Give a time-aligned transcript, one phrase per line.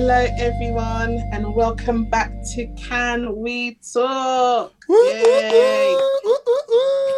[0.00, 4.72] Hello, everyone, and welcome back to Can We Talk?
[4.88, 5.98] Yay!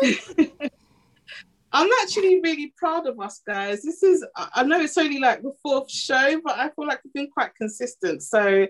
[1.73, 3.83] I'm actually really proud of us, guys.
[3.83, 7.13] This is, I know it's only like the fourth show, but I feel like we've
[7.13, 8.23] been quite consistent.
[8.23, 8.67] So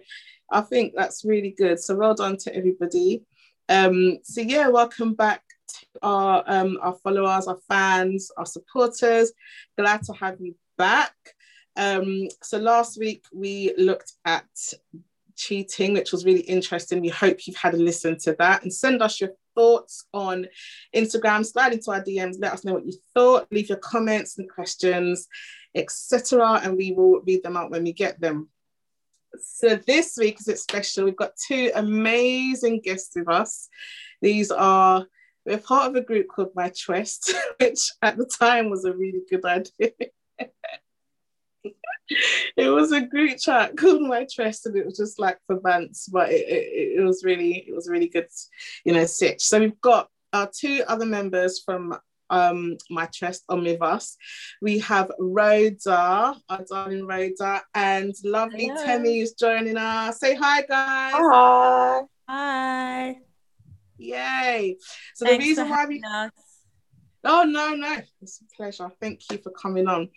[0.50, 1.78] I think that's really good.
[1.78, 3.22] So well done to everybody.
[3.68, 9.30] Um, so yeah, welcome back to our um, our followers, our fans, our supporters.
[9.78, 11.14] Glad to have you back.
[11.76, 14.44] Um, so last week we looked at
[15.36, 17.00] cheating, which was really interesting.
[17.00, 20.46] We hope you've had a listen to that and send us your thoughts on
[20.94, 24.50] Instagram, slide into our DMs, let us know what you thought, leave your comments and
[24.50, 25.28] questions,
[25.74, 26.60] etc.
[26.62, 28.48] And we will read them out when we get them.
[29.40, 31.04] So this week is it special.
[31.04, 33.68] We've got two amazing guests with us.
[34.20, 35.06] These are
[35.46, 39.22] we're part of a group called My Twist, which at the time was a really
[39.28, 39.92] good idea.
[42.56, 46.08] it was a group chat called my trust and it was just like for months
[46.08, 48.26] but it, it, it was really it was really good
[48.84, 51.96] you know sitch so we've got our two other members from
[52.30, 54.16] um, my trust on with us.
[54.62, 58.84] We have Rhoda, our darling Rhoda, and lovely Hello.
[58.84, 60.20] Temi is joining us.
[60.20, 61.14] Say hi, guys.
[61.16, 62.00] Hi.
[62.28, 63.16] Hi.
[63.98, 64.76] Yay.
[65.14, 66.30] So Thanks the reason why we us.
[67.24, 67.98] Oh, no, no.
[68.22, 68.90] It's a pleasure.
[69.00, 70.08] Thank you for coming on.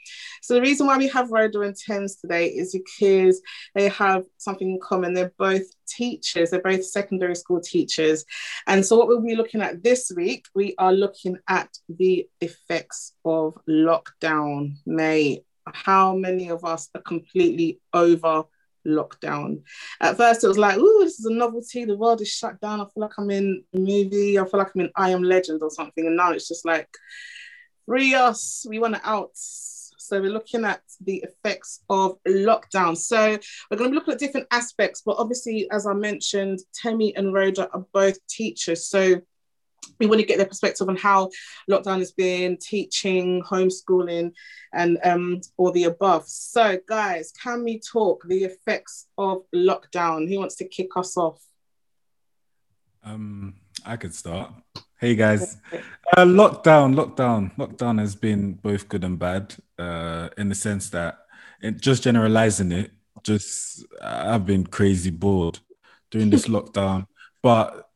[0.41, 3.41] So, the reason why we have Rhoda and Thames today is because
[3.75, 5.13] they have something in common.
[5.13, 8.23] They're both teachers, they're both secondary school teachers.
[8.67, 13.13] And so, what we'll be looking at this week, we are looking at the effects
[13.25, 14.75] of lockdown.
[14.85, 18.43] May how many of us are completely over
[18.85, 19.61] lockdown.
[20.01, 21.85] At first, it was like, "Ooh, this is a novelty.
[21.85, 22.81] The world is shut down.
[22.81, 24.39] I feel like I'm in a movie.
[24.39, 26.89] I feel like I'm in I Am Legend or something." And now it's just like,
[27.85, 28.65] "Free us.
[28.67, 32.97] We want to out." So we're looking at the effects of lockdown.
[32.97, 33.37] So
[33.71, 37.33] we're going to be looking at different aspects, but obviously, as I mentioned, Temi and
[37.33, 38.85] Rhoda are both teachers.
[38.85, 39.21] So
[39.99, 41.29] we want to get their perspective on how
[41.69, 44.33] lockdown has been, teaching, homeschooling,
[44.73, 46.27] and um, all the above.
[46.27, 50.27] So, guys, can we talk the effects of lockdown?
[50.29, 51.41] Who wants to kick us off?
[53.03, 53.55] Um,
[53.85, 54.51] I could start.
[55.03, 55.57] Hey guys,
[56.15, 59.53] uh, lockdown, lockdown, lockdown has been both good and bad.
[59.77, 61.25] Uh, in the sense that,
[61.61, 65.59] it, just generalizing it, just I've been crazy bored
[66.09, 67.07] during this lockdown.
[67.41, 67.89] But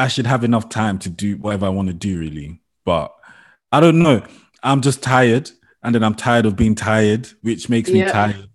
[0.00, 2.62] I should have enough time to do whatever I want to do, really.
[2.86, 3.14] But
[3.70, 4.22] I don't know.
[4.62, 5.50] I'm just tired,
[5.82, 8.48] and then I'm tired of being tired, which makes me tired.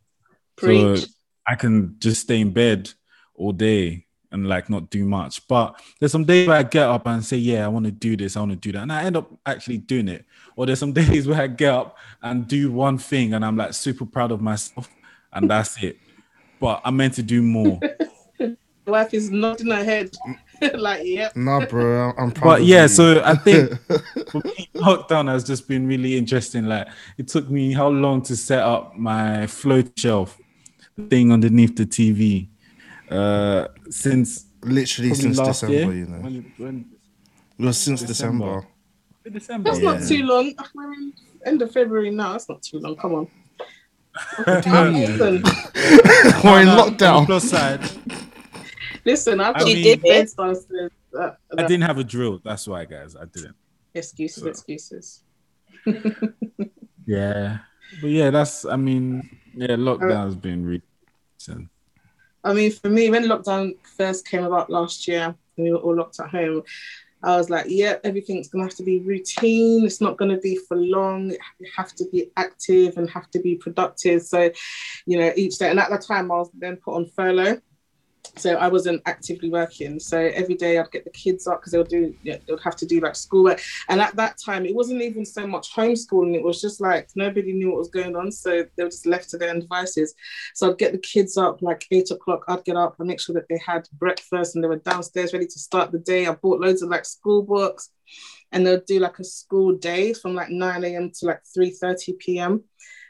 [0.56, 1.02] Preach.
[1.02, 1.08] So
[1.48, 2.92] I can just stay in bed
[3.36, 5.48] all day and like not do much.
[5.48, 8.18] But there's some days where I get up and say, Yeah, I want to do
[8.18, 8.82] this, I want to do that.
[8.82, 10.26] And I end up actually doing it.
[10.56, 13.76] Or there's some days where I get up and do one thing and I'm like
[13.76, 14.90] super proud of myself,
[15.32, 16.00] and that's it.
[16.60, 17.80] But I'm meant to do more.
[18.88, 20.12] Wife is nodding her head.
[20.28, 20.40] Mm.
[20.76, 21.36] like, yep.
[21.36, 22.58] Nah, bro, I'm proud.
[22.58, 22.88] But yeah, you.
[22.88, 23.72] so I think
[24.32, 26.66] for me, lockdown has just been really interesting.
[26.66, 30.38] Like, it took me how long to set up my float shelf
[31.10, 32.48] thing underneath the TV?
[33.10, 36.18] Uh, since literally since December, year, you know.
[36.18, 36.86] When, when,
[37.60, 38.66] it was since December.
[39.24, 39.70] December.
[39.70, 39.70] December.
[39.70, 39.92] That's yeah.
[39.92, 40.54] not too long.
[41.46, 42.34] End of February now.
[42.34, 42.96] That's not too long.
[42.96, 43.28] Come on.
[44.48, 44.64] We're in
[46.70, 47.26] lockdown.
[47.26, 47.82] Plus side.
[49.06, 50.30] Listen, I've I mean, did
[51.18, 52.42] uh, I didn't have a drill.
[52.44, 53.16] That's why, guys.
[53.16, 53.56] I didn't.
[53.94, 54.50] Excuses, so.
[54.50, 55.24] excuses.
[57.06, 57.60] yeah,
[58.02, 58.66] but yeah, that's.
[58.66, 60.82] I mean, yeah, lockdown has been really.
[62.44, 65.96] I mean, for me, when lockdown first came about last year, and we were all
[65.96, 66.64] locked at home,
[67.24, 69.86] I was like, yeah, everything's gonna have to be routine.
[69.86, 71.30] It's not gonna be for long.
[71.30, 74.24] You have to be active and have to be productive.
[74.24, 74.52] So,
[75.06, 75.70] you know, each day.
[75.70, 77.62] And at that time, I was then put on furlough
[78.36, 80.00] so I wasn't actively working.
[80.00, 82.86] So every day I'd get the kids up because they'll do, yeah, they'll have to
[82.86, 83.62] do like schoolwork.
[83.90, 86.36] And at that time, it wasn't even so much homeschooling.
[86.36, 89.30] It was just like nobody knew what was going on, so they were just left
[89.32, 90.14] to their own devices.
[90.54, 92.44] So I'd get the kids up like eight o'clock.
[92.48, 95.48] I'd get up and make sure that they had breakfast and they were downstairs ready
[95.48, 96.28] to start the day.
[96.28, 97.90] I bought loads of like school books,
[98.52, 101.12] and they'll do like a school day from like 9 a.m.
[101.20, 102.64] to like 3 30 p.m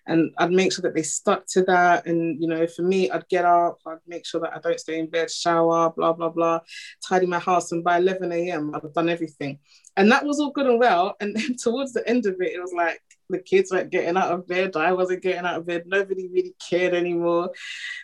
[0.07, 2.05] and I'd make sure that they stuck to that.
[2.05, 4.99] And you know, for me, I'd get up, I'd make sure that I don't stay
[4.99, 6.59] in bed, shower, blah blah blah,
[7.07, 8.71] tidy my house, and by 11 a.m.
[8.73, 9.59] I've done everything,
[9.97, 11.15] and that was all good and well.
[11.19, 14.31] And then towards the end of it, it was like the kids weren't getting out
[14.31, 17.51] of bed, I wasn't getting out of bed, nobody really cared anymore,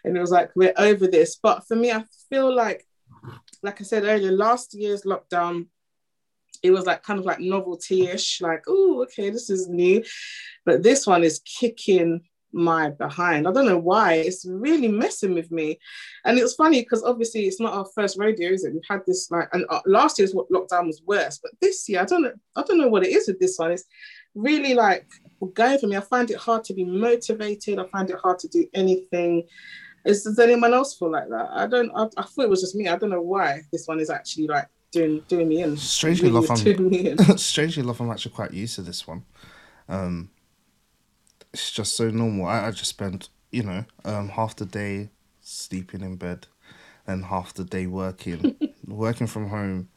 [0.04, 1.38] and it was like we're over this.
[1.42, 2.86] But for me, I feel like,
[3.62, 5.68] like I said earlier, last year's lockdown
[6.64, 10.04] it was like kind of like novelty-ish, like, oh, okay, this is new.
[10.66, 12.22] But this one is kicking
[12.54, 13.48] my behind.
[13.48, 14.16] I don't know why.
[14.16, 15.80] It's really messing with me.
[16.26, 18.74] And it's funny because obviously it's not our first radio, is it?
[18.74, 22.02] We've had this like, and uh, last year's what lockdown was worse, but this year
[22.02, 22.34] I don't know.
[22.56, 23.72] I don't know what it is with this one.
[23.72, 23.86] It's
[24.36, 25.08] really like
[25.54, 25.98] going for me.
[25.98, 27.80] I find it hard to be motivated.
[27.80, 29.48] I find it hard to do anything.
[30.06, 31.50] Is does anyone else feel like that?
[31.52, 31.92] I don't.
[31.96, 32.88] I, I thought it was just me.
[32.88, 35.78] I don't know why this one is actually like doing doing me in.
[35.78, 36.58] Strangely enough, I'm
[37.38, 39.24] strangely enough, I'm actually quite used to this one.
[39.90, 40.30] Um,
[41.54, 42.46] it's just so normal.
[42.46, 45.10] I, I just spent, you know, um, half the day
[45.42, 46.48] sleeping in bed
[47.08, 48.56] and half the day working,
[48.88, 49.90] working from home.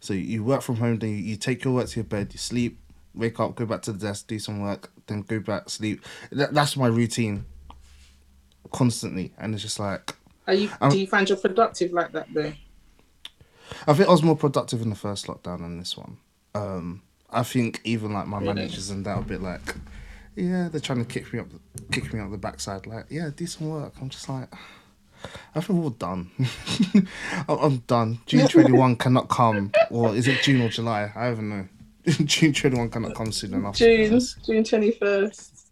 [0.00, 2.38] So you work from home, then you, you take your work to your bed, you
[2.38, 2.78] sleep,
[3.14, 6.04] wake up, go back to the desk, do some work, then go back, sleep.
[6.32, 7.44] That, that's my routine
[8.72, 9.32] constantly.
[9.38, 10.14] And it's just like.
[10.46, 12.52] Are you, do you find you're productive like that though?
[13.86, 16.18] I think I was more productive in the first lockdown than this one.
[16.54, 18.54] Um, I think even like my really?
[18.54, 19.74] managers and that a bit like,
[20.34, 21.48] yeah, they're trying to kick me up,
[21.90, 22.86] kick me up the backside.
[22.86, 23.94] Like, yeah, do some work.
[24.00, 24.48] I'm just like,
[25.54, 26.30] I think we're all done.
[27.48, 28.20] I'm done.
[28.26, 31.10] June 21 cannot come, or is it June or July?
[31.14, 31.68] I don't know.
[32.06, 33.76] June 21 cannot come soon enough.
[33.76, 35.64] June, June 21st.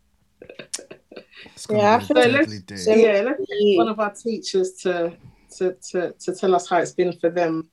[1.70, 5.16] yeah, I feel let's, so yeah, let's get one of our teachers to,
[5.58, 7.70] to to to tell us how it's been for them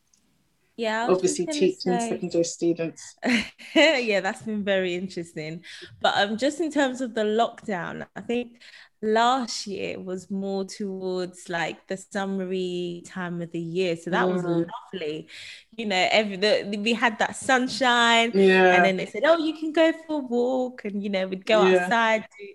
[0.77, 3.15] yeah obviously teaching say, secondary students.
[3.75, 5.63] Yeah that's been very interesting.
[6.01, 8.61] But um just in terms of the lockdown i think
[9.01, 13.95] last year was more towards like the summery time of the year.
[13.95, 14.33] So that mm.
[14.33, 15.27] was lovely.
[15.75, 18.75] You know every the, we had that sunshine yeah.
[18.75, 21.45] and then they said oh you can go for a walk and you know we'd
[21.45, 21.83] go yeah.
[21.83, 22.47] outside do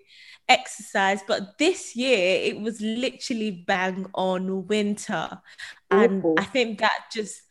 [0.49, 1.21] exercise.
[1.27, 5.41] But this year it was literally bang on winter.
[5.91, 7.41] And i think that just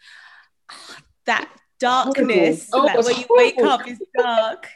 [1.24, 1.48] that
[1.78, 4.68] darkness oh, like when you wake up is dark.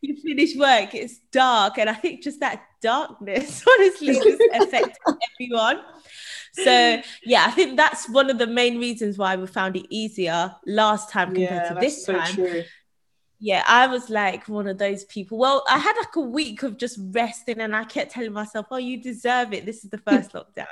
[0.00, 1.78] You finish work it's dark.
[1.78, 4.98] And i think just that darkness honestly just affects
[5.34, 5.80] everyone.
[6.52, 10.54] So yeah i think that's one of the main reasons why we found it easier
[10.66, 12.34] last time compared yeah, to this so time.
[12.34, 12.64] true
[13.40, 15.38] yeah, I was like one of those people.
[15.38, 18.78] Well, I had like a week of just resting, and I kept telling myself, "Oh,
[18.78, 19.64] you deserve it.
[19.64, 20.66] This is the first lockdown."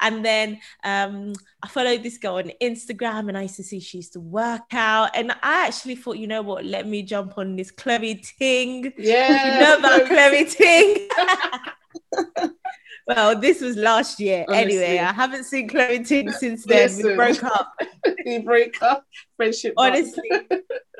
[0.00, 3.98] And then um, I followed this girl on Instagram, and I used to see she
[3.98, 6.64] used to work out, and I actually thought, you know what?
[6.66, 8.92] Let me jump on this Chloe Ting.
[8.98, 11.08] Yeah, you know about Chloe Ting.
[13.06, 14.44] well, this was last year.
[14.48, 14.84] Honestly.
[14.84, 16.84] Anyway, I haven't seen Chloe Ting since then.
[16.84, 17.74] Listen, we broke up.
[18.26, 19.04] we broke up.
[19.36, 19.74] Friendship.
[19.76, 20.30] Honestly,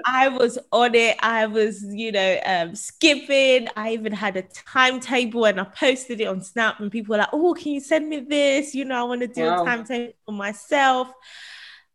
[0.07, 1.17] I was on it.
[1.23, 3.69] I was, you know, um, skipping.
[3.77, 7.31] I even had a timetable and I posted it on Snap, and people were like,
[7.33, 8.75] "Oh, can you send me this?
[8.75, 9.63] You know, I want to do wow.
[9.63, 11.09] a timetable for myself."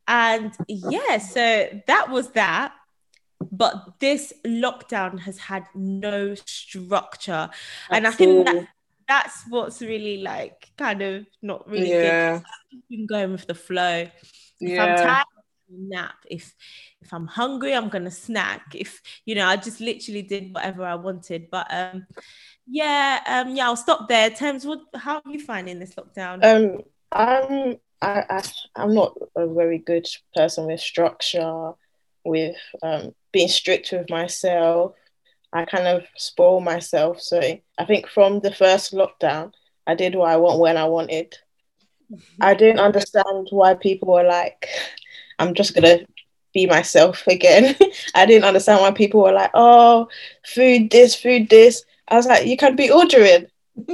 [0.08, 2.74] And yeah, so that was that
[3.52, 7.50] but this lockdown has had no structure
[7.90, 8.68] and i think that
[9.10, 12.40] that's what's really like kind of not really yeah.
[12.72, 12.82] good.
[12.90, 14.08] Been going with the flow.
[14.62, 14.84] If yeah.
[14.84, 15.26] I'm tired,
[15.70, 16.16] nap.
[16.30, 16.54] If
[17.02, 18.76] if I'm hungry, I'm gonna snack.
[18.76, 21.50] If you know, I just literally did whatever I wanted.
[21.50, 22.06] But um,
[22.68, 24.30] yeah, um, yeah, I'll stop there.
[24.30, 24.82] Thames, what?
[24.94, 26.46] How are you finding this lockdown?
[26.46, 28.44] Um, I'm I, I
[28.76, 31.72] I'm not a very good person with structure,
[32.24, 34.94] with um being strict with myself.
[35.52, 37.22] I kind of spoil myself.
[37.22, 37.40] So
[37.78, 39.52] I think from the first lockdown,
[39.88, 41.36] I did what I want when I wanted.
[42.40, 44.68] I didn't understand why people were like,
[45.40, 46.00] I'm just gonna
[46.54, 47.76] be myself again.
[48.16, 50.08] I didn't understand why people were like, oh,
[50.46, 51.84] food this, food this.
[52.08, 53.48] I was like, you can be ordering.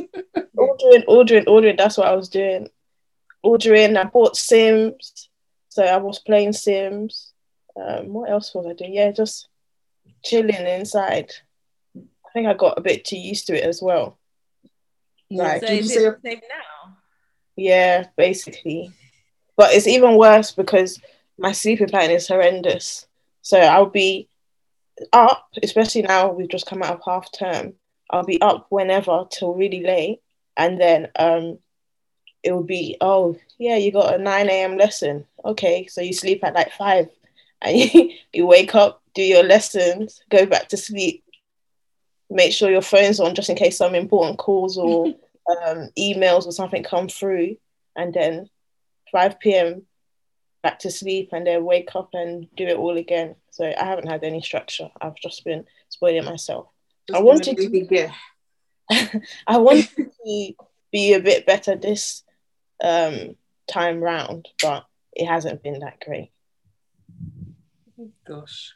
[0.57, 1.75] ordering, ordering, ordering.
[1.75, 2.69] That's what I was doing.
[3.43, 3.97] Ordering.
[3.97, 5.29] I bought Sims.
[5.69, 7.33] So I was playing Sims.
[7.75, 8.93] Um, what else was I doing?
[8.93, 9.49] Yeah, just
[10.23, 11.31] chilling inside
[12.35, 14.19] think I got a bit too used to it as well.
[15.31, 16.97] Like, so is it the same now?
[17.55, 18.91] Yeah, basically.
[19.55, 20.99] But it's even worse because
[21.37, 23.07] my sleeping pattern is horrendous.
[23.41, 24.27] So I'll be
[25.13, 27.73] up, especially now we've just come out of half term.
[28.09, 30.19] I'll be up whenever till really late,
[30.57, 31.57] and then um,
[32.43, 34.77] it will be oh yeah, you got a nine a.m.
[34.77, 35.25] lesson.
[35.43, 37.07] Okay, so you sleep at like five,
[37.61, 41.23] and you, you wake up, do your lessons, go back to sleep,
[42.29, 45.07] make sure your phone's on just in case some important calls or
[45.65, 47.57] um, emails or something come through,
[47.95, 48.49] and then
[49.11, 49.83] 5 p.m.
[50.63, 53.35] back to sleep, and then wake up and do it all again.
[53.51, 54.89] So I haven't had any structure.
[54.99, 56.67] I've just been spoiling myself.
[57.07, 58.11] Just I wanted to be good.
[59.47, 60.53] I wanted to
[60.91, 62.23] be a bit better this
[62.83, 63.35] um,
[63.67, 66.31] time round, but it hasn't been that great.
[68.27, 68.73] Gosh.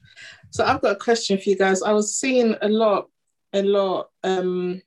[0.51, 1.81] So I've got a question for you guys.
[1.81, 3.09] I was seeing a lot
[3.53, 4.81] a lot um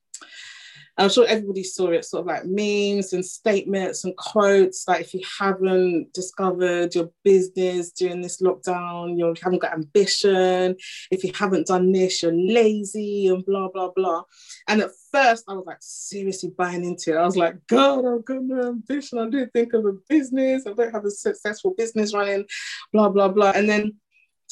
[0.98, 4.86] I'm sure everybody saw it, sort of like memes and statements and quotes.
[4.86, 10.76] Like, if you haven't discovered your business during this lockdown, you haven't got ambition.
[11.10, 14.24] If you haven't done this, you're lazy and blah, blah, blah.
[14.68, 17.18] And at first, I was like seriously buying into it.
[17.18, 19.18] I was like, God, I've got no ambition.
[19.18, 20.66] I don't think of a business.
[20.66, 22.44] I don't have a successful business running,
[22.92, 23.52] blah, blah, blah.
[23.54, 23.94] And then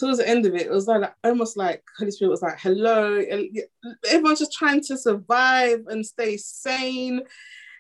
[0.01, 3.23] towards the end of it, it was like almost like Holy Spirit was like, hello.
[4.09, 7.21] Everyone's just trying to survive and stay sane.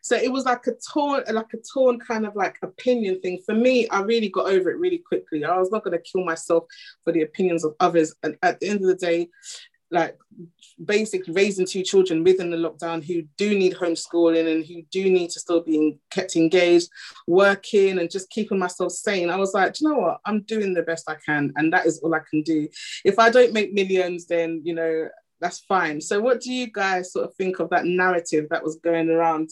[0.02, 3.40] So it was like a torn, like a torn kind of like opinion thing.
[3.44, 5.44] For me, I really got over it really quickly.
[5.44, 6.64] I was not going to kill myself
[7.04, 8.14] for the opinions of others.
[8.22, 9.28] And at the end of the day,
[9.90, 10.16] like
[10.84, 15.30] basically raising two children within the lockdown who do need homeschooling and who do need
[15.30, 16.88] to still be kept engaged,
[17.26, 19.30] working and just keeping myself sane.
[19.30, 20.20] I was like, you know what?
[20.24, 22.68] I'm doing the best I can, and that is all I can do.
[23.04, 25.08] If I don't make millions, then you know
[25.40, 26.00] that's fine.
[26.00, 29.50] So, what do you guys sort of think of that narrative that was going around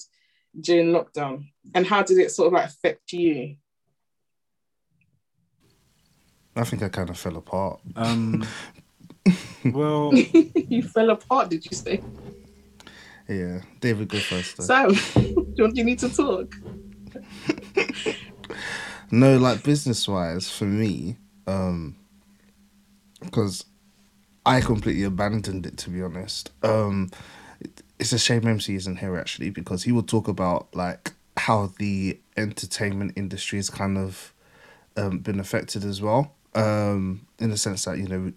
[0.61, 3.57] during lockdown, and how did it sort of like affect you?
[6.55, 7.81] I think I kind of fell apart.
[7.97, 8.47] Um,
[9.65, 10.13] well,
[10.55, 11.51] you fell apart.
[11.51, 12.03] Did you say?
[13.29, 14.57] Yeah, David, go first.
[14.57, 14.65] Though.
[14.65, 16.55] Sam, don't you need to talk?
[19.11, 21.17] no, like business wise, for me,
[21.47, 21.97] um,
[23.21, 23.65] because
[24.47, 26.51] I completely abandoned it to be honest.
[26.63, 27.11] Um,
[27.99, 32.19] it's a shame MC isn't here actually because he will talk about like how the
[32.37, 34.33] entertainment industry has kind of
[34.97, 38.33] um, been affected as well um, in the sense that you know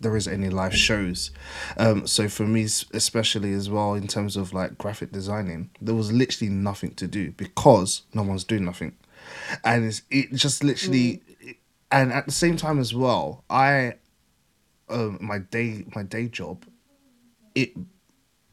[0.00, 1.32] there isn't any live shows.
[1.76, 6.12] Um, so for me, especially as well in terms of like graphic designing, there was
[6.12, 8.96] literally nothing to do because no one's doing nothing,
[9.64, 11.56] and it's it just literally, mm.
[11.90, 13.94] and at the same time as well, I,
[14.88, 16.64] um, my day my day job,
[17.54, 17.72] it.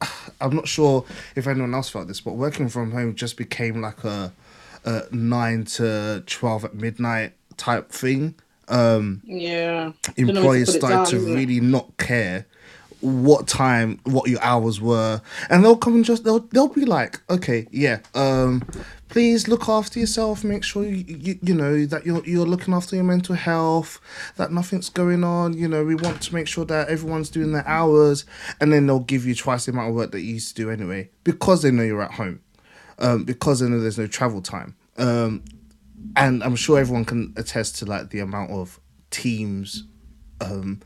[0.42, 4.04] I'm not sure if anyone else felt this, but working from home just became like
[4.04, 4.34] a,
[4.84, 8.34] a nine to twelve at midnight type thing
[8.72, 12.46] um, yeah, employers started to really not care
[13.02, 15.22] what time what your hours were.
[15.50, 18.64] And they'll come and just they'll they'll be like okay yeah um
[19.10, 20.44] please look after yourself.
[20.44, 24.00] Make sure you, you you know that you're you're looking after your mental health
[24.38, 25.54] that nothing's going on.
[25.54, 28.26] You know we want to make sure that everyone's doing their hours.
[28.60, 30.70] And then they'll give you twice the amount of work that you used to do
[30.70, 32.40] anyway because they know you're at home
[33.00, 34.76] um because they know there's no travel time.
[34.98, 35.44] Um
[36.16, 38.80] and I'm sure everyone can attest to like the amount of
[39.10, 39.84] teams
[40.42, 40.80] um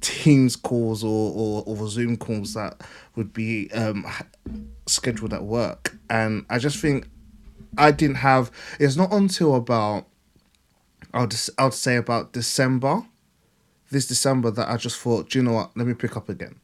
[0.00, 2.80] teams calls or, or or zoom calls that
[3.14, 4.06] would be um
[4.86, 5.96] scheduled at work.
[6.10, 7.08] And i just think
[7.78, 10.06] i didn't have it's not until about
[11.14, 13.02] i'll just i'll say about december
[13.90, 15.76] this december that i just thought do you know what?
[15.76, 16.56] Let me pick up again.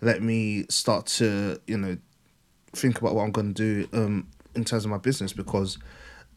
[0.00, 1.96] Let me start to you know
[2.72, 5.78] think about what i'm going to do um in terms of my business because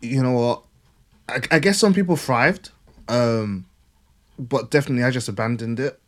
[0.01, 0.63] you know what
[1.27, 2.71] I, I guess some people thrived,
[3.07, 3.65] um,
[4.37, 5.99] but definitely I just abandoned it.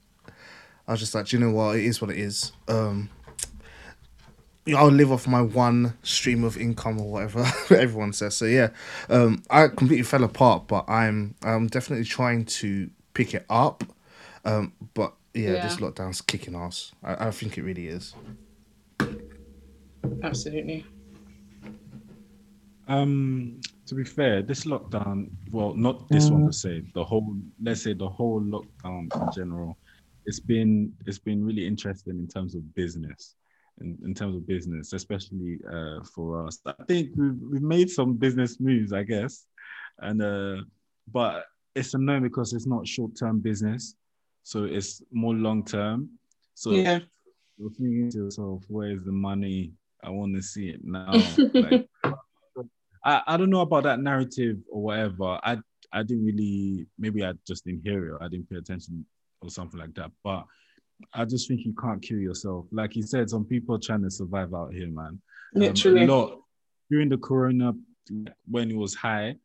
[0.87, 2.51] I was just like, you know what, it is what it is.
[2.67, 3.09] Um,
[4.75, 7.39] I'll live off my one stream of income or whatever
[7.75, 8.35] everyone says.
[8.35, 8.69] So yeah,
[9.09, 13.83] um, I completely fell apart, but I'm I'm definitely trying to pick it up.
[14.45, 15.63] Um, but yeah, yeah.
[15.63, 16.91] this lockdown's kicking ass.
[17.03, 18.13] I, I think it really is.
[20.23, 20.85] Absolutely.
[22.87, 27.83] Um, to be fair, this lockdown, well, not this one per se, the whole, let's
[27.83, 29.77] say the whole lockdown in general,
[30.25, 33.35] it's been it's been really interesting in terms of business,
[33.79, 36.59] in, in terms of business, especially uh, for us.
[36.65, 39.45] I think we've we've made some business moves, I guess,
[39.99, 40.63] and uh,
[41.11, 43.95] but it's a no because it's not short term business,
[44.43, 46.09] so it's more long term.
[46.55, 46.99] So yeah.
[47.57, 49.71] you're thinking to yourself, where's the money?
[50.03, 51.11] I want to see it now.
[51.53, 51.87] like,
[53.07, 55.39] I, I don't know about that narrative or whatever.
[55.41, 55.57] I
[55.93, 58.21] I didn't really maybe I just didn't hear it.
[58.21, 59.05] I didn't pay attention
[59.41, 60.11] or something like that.
[60.23, 60.43] But
[61.13, 62.65] I just think you can't kill yourself.
[62.71, 65.21] Like you said, some people are trying to survive out here, man.
[65.55, 66.03] Um, Literally.
[66.03, 66.39] A lot
[66.91, 67.73] during the corona
[68.49, 69.35] when it was high.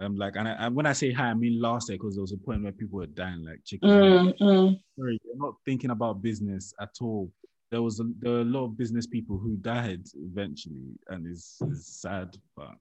[0.00, 2.22] Um, like, and, I, and when I say high, I mean last year because there
[2.22, 3.88] was a point where people were dying like chicken.
[3.88, 4.80] Mm, mm.
[4.98, 7.30] Sorry, you're not thinking about business at all.
[7.70, 11.58] There was a, there were a lot of business people who died eventually, and it's,
[11.62, 12.72] it's sad, but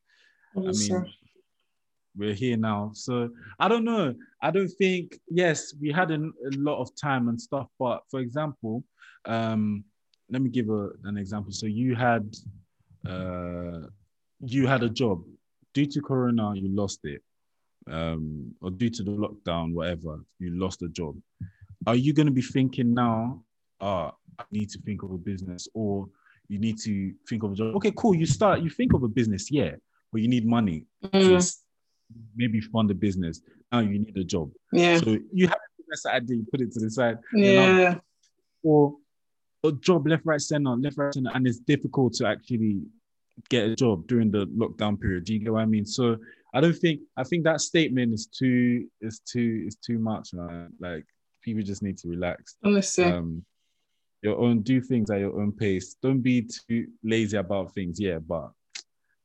[0.55, 1.13] I mean,
[2.15, 2.91] we're here now.
[2.93, 3.29] So
[3.59, 4.13] I don't know.
[4.41, 8.19] I don't think, yes, we had a, a lot of time and stuff, but for
[8.19, 8.83] example,
[9.25, 9.83] um,
[10.29, 11.51] let me give a, an example.
[11.51, 12.35] So you had,
[13.07, 13.87] uh,
[14.45, 15.23] you had a job
[15.73, 17.21] due to Corona, you lost it,
[17.89, 21.17] um, or due to the lockdown, whatever, you lost a job.
[21.87, 23.43] Are you going to be thinking now,
[23.81, 26.07] oh, I need to think of a business, or
[26.47, 27.75] you need to think of a job.
[27.75, 28.15] Okay, cool.
[28.15, 29.71] You start, you think of a business, yeah,
[30.13, 31.11] but you need money Mm.
[31.41, 31.55] to
[32.35, 33.41] maybe fund a business.
[33.71, 34.51] Now you need a job.
[34.71, 34.97] Yeah.
[34.99, 37.17] So you have a business idea, you put it to the side.
[37.33, 37.99] you know, Yeah.
[38.61, 38.95] or
[39.65, 42.81] a job left, right, center, left, right, center, and it's difficult to actually
[43.49, 45.23] get a job during the lockdown period.
[45.25, 45.85] Do you get what I mean?
[45.85, 46.17] So
[46.53, 50.71] I don't think I think that statement is too is too is too much, man.
[50.79, 51.05] Like
[51.41, 52.55] people just need to relax.
[52.63, 53.05] Honestly.
[53.05, 53.43] Um,
[54.21, 55.95] your own do things at your own pace.
[56.01, 57.99] Don't be too lazy about things.
[57.99, 58.51] Yeah, but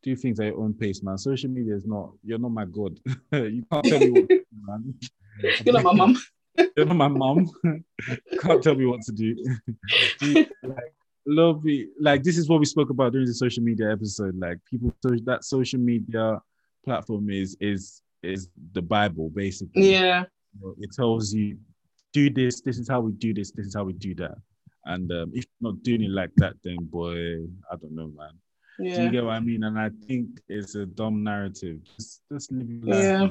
[0.08, 1.18] do things at your own pace, man.
[1.18, 2.12] Social media is not.
[2.24, 2.98] You're not my god.
[3.32, 4.94] you can't tell me what, to do, man.
[5.64, 6.16] You're not my mum.
[6.76, 7.50] You're not my mom.
[8.40, 9.36] Can't tell me what to do.
[10.62, 10.94] Like,
[11.26, 11.88] love me.
[12.00, 14.38] Like this is what we spoke about during the social media episode.
[14.38, 16.40] Like people, so that social media
[16.84, 19.92] platform is is is the Bible basically.
[19.92, 20.24] Yeah.
[20.80, 21.58] It tells you
[22.12, 22.60] do this.
[22.60, 23.52] This is how we do this.
[23.52, 24.36] This is how we do that.
[24.86, 28.32] And um, if you're not doing it like that, then boy, I don't know, man.
[28.78, 29.08] Do you Yeah.
[29.10, 29.64] get what I mean?
[29.64, 31.80] And I think it's a dumb narrative.
[31.96, 33.02] Just, just live your life.
[33.02, 33.28] Yeah.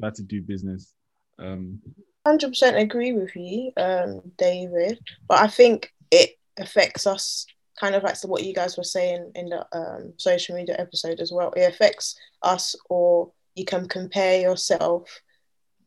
[0.00, 0.92] Try to do business.
[1.38, 1.80] Um,
[2.26, 4.98] Hundred percent agree with you, um, David.
[5.28, 7.46] But I think it affects us
[7.78, 11.20] kind of like to what you guys were saying in the um, social media episode
[11.20, 11.52] as well.
[11.56, 15.20] It affects us, or you can compare yourself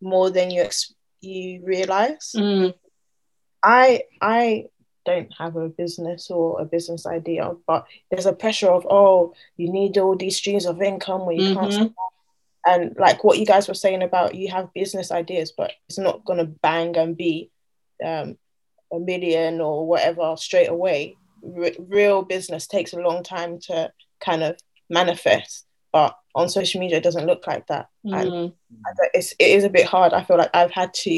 [0.02, 2.34] more than you ex- you realize.
[2.36, 2.74] Mm.
[3.64, 4.66] I I
[5.12, 9.72] don't have a business or a business idea, but there's a pressure of oh, you
[9.72, 11.94] need all these streams of income where you can't Mhm.
[12.72, 16.26] and like what you guys were saying about you have business ideas, but it's not
[16.26, 17.50] gonna bang and be
[18.10, 18.38] um,
[18.92, 21.16] a million or whatever straight away.
[21.62, 23.92] R- real business takes a long time to
[24.28, 24.52] kind of
[24.90, 27.86] manifest, but on social media it doesn't look like that.
[28.04, 28.54] And Mm.
[28.98, 30.12] Don't- it's it is a bit hard.
[30.14, 31.14] I feel like I've had to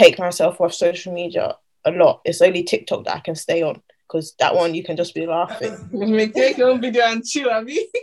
[0.00, 2.20] take myself off social media a lot.
[2.24, 5.26] It's only TikTok that I can stay on because that one you can just be
[5.26, 5.88] laughing.
[5.92, 7.86] Make your own video and chill, have you?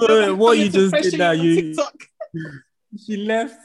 [0.00, 1.94] So what you Coming just did now, you TikTok.
[3.06, 3.56] she left.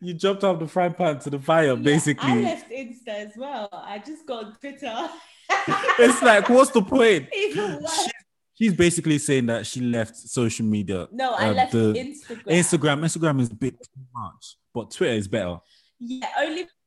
[0.00, 2.30] You jumped off the frying pan to the fire, I basically.
[2.30, 3.68] I left Insta as well.
[3.72, 5.08] I just got Twitter.
[5.98, 7.28] it's like, what's the point?
[7.34, 8.08] Even worse.
[8.54, 11.08] She's basically saying that she left social media.
[11.10, 12.44] No, I um, left the Instagram.
[12.46, 13.00] Instagram.
[13.00, 15.58] Instagram is a bit too much, but Twitter is better.
[15.98, 16.83] Yeah, only because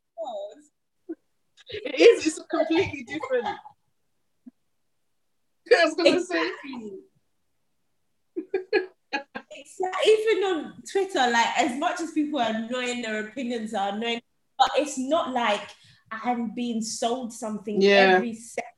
[1.70, 3.46] It is, it's completely different.
[5.80, 6.50] I was gonna say
[10.06, 14.22] even on Twitter, like as much as people are annoying, their opinions are annoying,
[14.58, 15.62] but it's not like
[16.12, 18.14] I'm being sold something Yeah.
[18.16, 18.72] every second.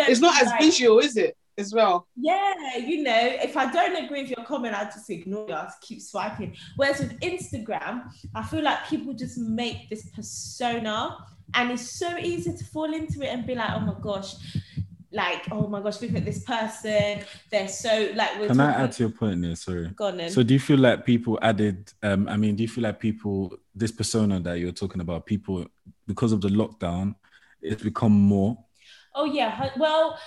[0.00, 1.36] It's not as like- visual, is it?
[1.58, 2.06] As well.
[2.16, 5.54] Yeah, you know, if I don't agree with your comment, I just ignore you.
[5.54, 6.54] I just keep swiping.
[6.76, 11.16] Whereas with Instagram, I feel like people just make this persona,
[11.54, 14.34] and it's so easy to fall into it and be like, oh my gosh,
[15.12, 17.20] like oh my gosh, look at this person.
[17.50, 18.46] They're so like.
[18.46, 19.56] Can I add to your point there?
[19.56, 19.88] Sorry.
[19.96, 20.30] Go on then.
[20.30, 21.92] So do you feel like people added?
[22.02, 25.66] Um, I mean, do you feel like people this persona that you're talking about, people
[26.06, 27.14] because of the lockdown,
[27.60, 28.58] it's become more?
[29.14, 30.18] Oh yeah, well,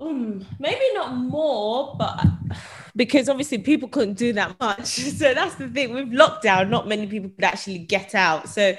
[0.00, 2.24] um, maybe not more, but
[2.94, 4.98] because obviously people couldn't do that much.
[5.18, 6.68] So that's the thing with lockdown.
[6.68, 8.48] Not many people could actually get out.
[8.48, 8.76] So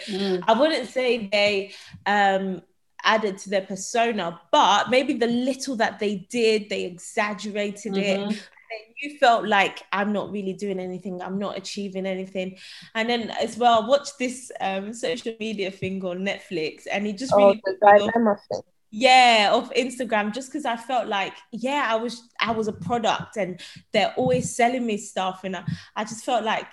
[0.48, 1.74] I wouldn't say they
[2.06, 2.62] um,
[3.04, 8.20] added to their persona, but maybe the little that they did, they exaggerated it.
[8.20, 8.28] Mhm.
[8.72, 12.58] And you felt like I'm not really doing anything, I'm not achieving anything.
[12.94, 17.34] And then as well, watch this um, social media thing on Netflix, and it just
[17.34, 18.62] Oh, really the put me off dilemma thing.
[18.92, 23.38] Yeah of instagram just because i felt like yeah i was i was a product
[23.38, 25.64] and they're always selling me stuff and i,
[25.96, 26.66] I just felt like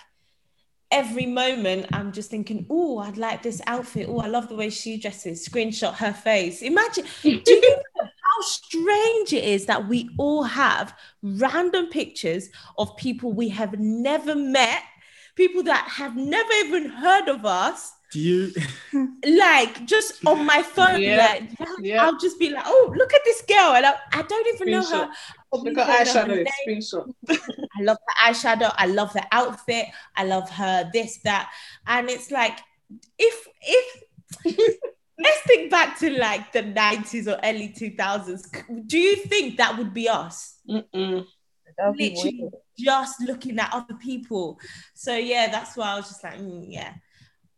[0.91, 4.07] every moment i'm just thinking oh i'd like this outfit.
[4.09, 5.47] Oh i love the way she dresses.
[5.47, 6.63] Screenshot her face.
[6.63, 12.49] Imagine do you know how strange it is that we all have random pictures
[12.79, 14.83] of people we have never met
[15.35, 18.53] people that have never even heard of us Do you?
[19.25, 21.17] like just on my phone, Yeah.
[21.17, 22.05] like Yeah.
[22.05, 24.85] I'll just be like, oh, look at this girl, and I, I don't even know
[24.85, 25.11] her.
[25.53, 26.47] Look at don't her eyeshadow, name.
[26.81, 27.13] screenshot.
[27.29, 28.73] I love her eyeshadow.
[28.77, 29.87] I love her outfit.
[30.17, 31.51] I love her this that,
[31.87, 32.59] and it's like
[33.19, 34.03] if if
[35.19, 38.49] let's think back to like the nineties or early two thousands.
[38.87, 40.59] Do you think that would be us?
[40.69, 41.27] Mm-mm.
[41.79, 44.59] That would be Literally just looking at other people.
[44.95, 46.95] So yeah, that's why I was just like, mm, yeah.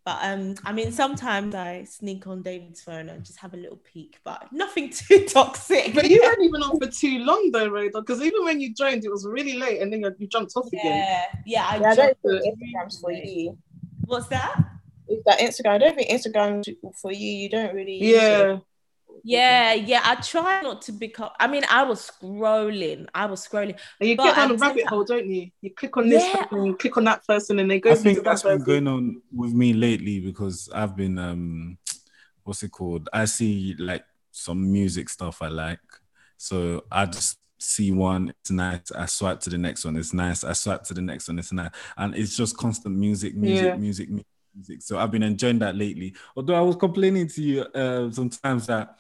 [0.08, 3.76] But um, I mean, sometimes I sneak on David's phone and just have a little
[3.76, 5.94] peek, but nothing too toxic.
[5.94, 9.04] But you weren't even on for too long though, Rhoda, because even when you joined,
[9.04, 10.82] it was really late and then you, you jumped off again.
[10.82, 11.66] yeah, yeah.
[11.68, 13.58] I Yeah, I don't jumped think Instagram's for you.
[14.06, 14.58] What's that?
[15.08, 16.64] With that Instagram, I don't think Instagram
[17.02, 17.30] for you.
[17.30, 18.02] You don't really.
[18.02, 18.22] use it.
[18.22, 18.58] Yeah.
[19.24, 20.00] Yeah, yeah.
[20.04, 21.30] I try not to become.
[21.38, 23.06] I mean, I was scrolling.
[23.14, 23.78] I was scrolling.
[24.00, 25.50] And you get down a rabbit hole, don't you?
[25.60, 26.44] You click on this yeah.
[26.44, 27.92] person, click on that person, and they go.
[27.92, 31.78] I think that's been going on with me lately because I've been um,
[32.44, 33.08] what's it called?
[33.12, 35.80] I see like some music stuff I like,
[36.36, 38.90] so I just see one, it's nice.
[38.92, 40.44] I swipe to the next one, it's nice.
[40.44, 43.76] I swipe to the next one, it's nice, and it's just constant music, music, yeah.
[43.76, 44.26] music, music
[44.58, 44.82] music.
[44.82, 46.14] So I've been enjoying that lately.
[46.36, 48.96] Although I was complaining to you uh, sometimes that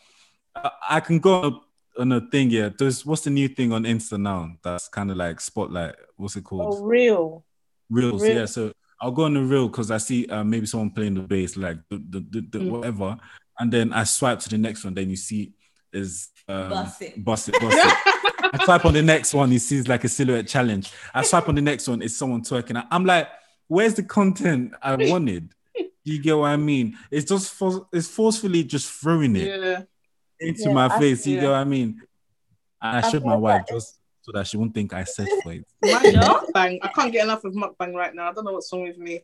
[0.54, 1.62] I, I can go
[1.98, 2.50] on a thing.
[2.50, 4.52] Yeah, there's what's the new thing on Insta now?
[4.62, 5.94] That's kind of like spotlight.
[6.16, 6.76] What's it called?
[6.78, 7.44] Oh, real.
[7.90, 8.22] Reels.
[8.22, 8.36] Real.
[8.36, 8.46] Yeah.
[8.46, 11.56] So I'll go on the reel because I see uh, maybe someone playing the bass,
[11.56, 12.70] like the, the, the, the mm.
[12.70, 13.16] whatever,
[13.58, 14.94] and then I swipe to the next one.
[14.94, 15.52] Then you see
[15.92, 18.14] is um, bust it, bust it, bust it.
[18.54, 19.50] I swipe on the next one.
[19.50, 20.92] He sees like a silhouette challenge.
[21.14, 22.02] I swipe on the next one.
[22.02, 22.84] It's someone twerking.
[22.90, 23.28] I'm like,
[23.68, 25.52] where's the content I wanted?
[26.04, 26.98] you get what I mean?
[27.10, 29.82] It's just for, it's forcefully just throwing it yeah.
[30.40, 31.26] Into yeah, my face.
[31.26, 31.40] You yeah.
[31.42, 32.00] get what I mean?
[32.80, 35.64] I, I showed my wife just so that she won't think I said for it.
[35.84, 36.78] mukbang.
[36.82, 38.30] I can't get enough of mukbang right now.
[38.30, 39.20] I don't know what's wrong with me.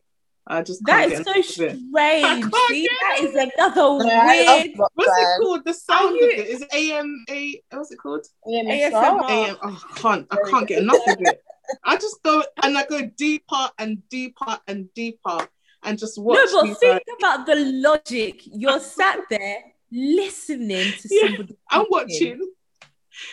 [0.47, 1.79] I just that is so strange.
[1.79, 4.71] See, that is another yeah, weird.
[4.93, 5.65] What's it called?
[5.65, 6.23] The sound you...
[6.25, 7.25] of it is AM.
[7.29, 8.25] A what's it called?
[8.47, 9.29] ASMR.
[9.29, 9.57] AM.
[9.63, 10.27] Oh, I can't.
[10.29, 11.43] I can't get enough of it.
[11.83, 15.47] I just go and I go deeper and deeper and deeper
[15.81, 16.37] and just watch.
[16.51, 17.03] No, but think like...
[17.17, 18.41] about the logic.
[18.45, 21.57] You're sat there listening to yeah, somebody.
[21.69, 22.51] I'm watching.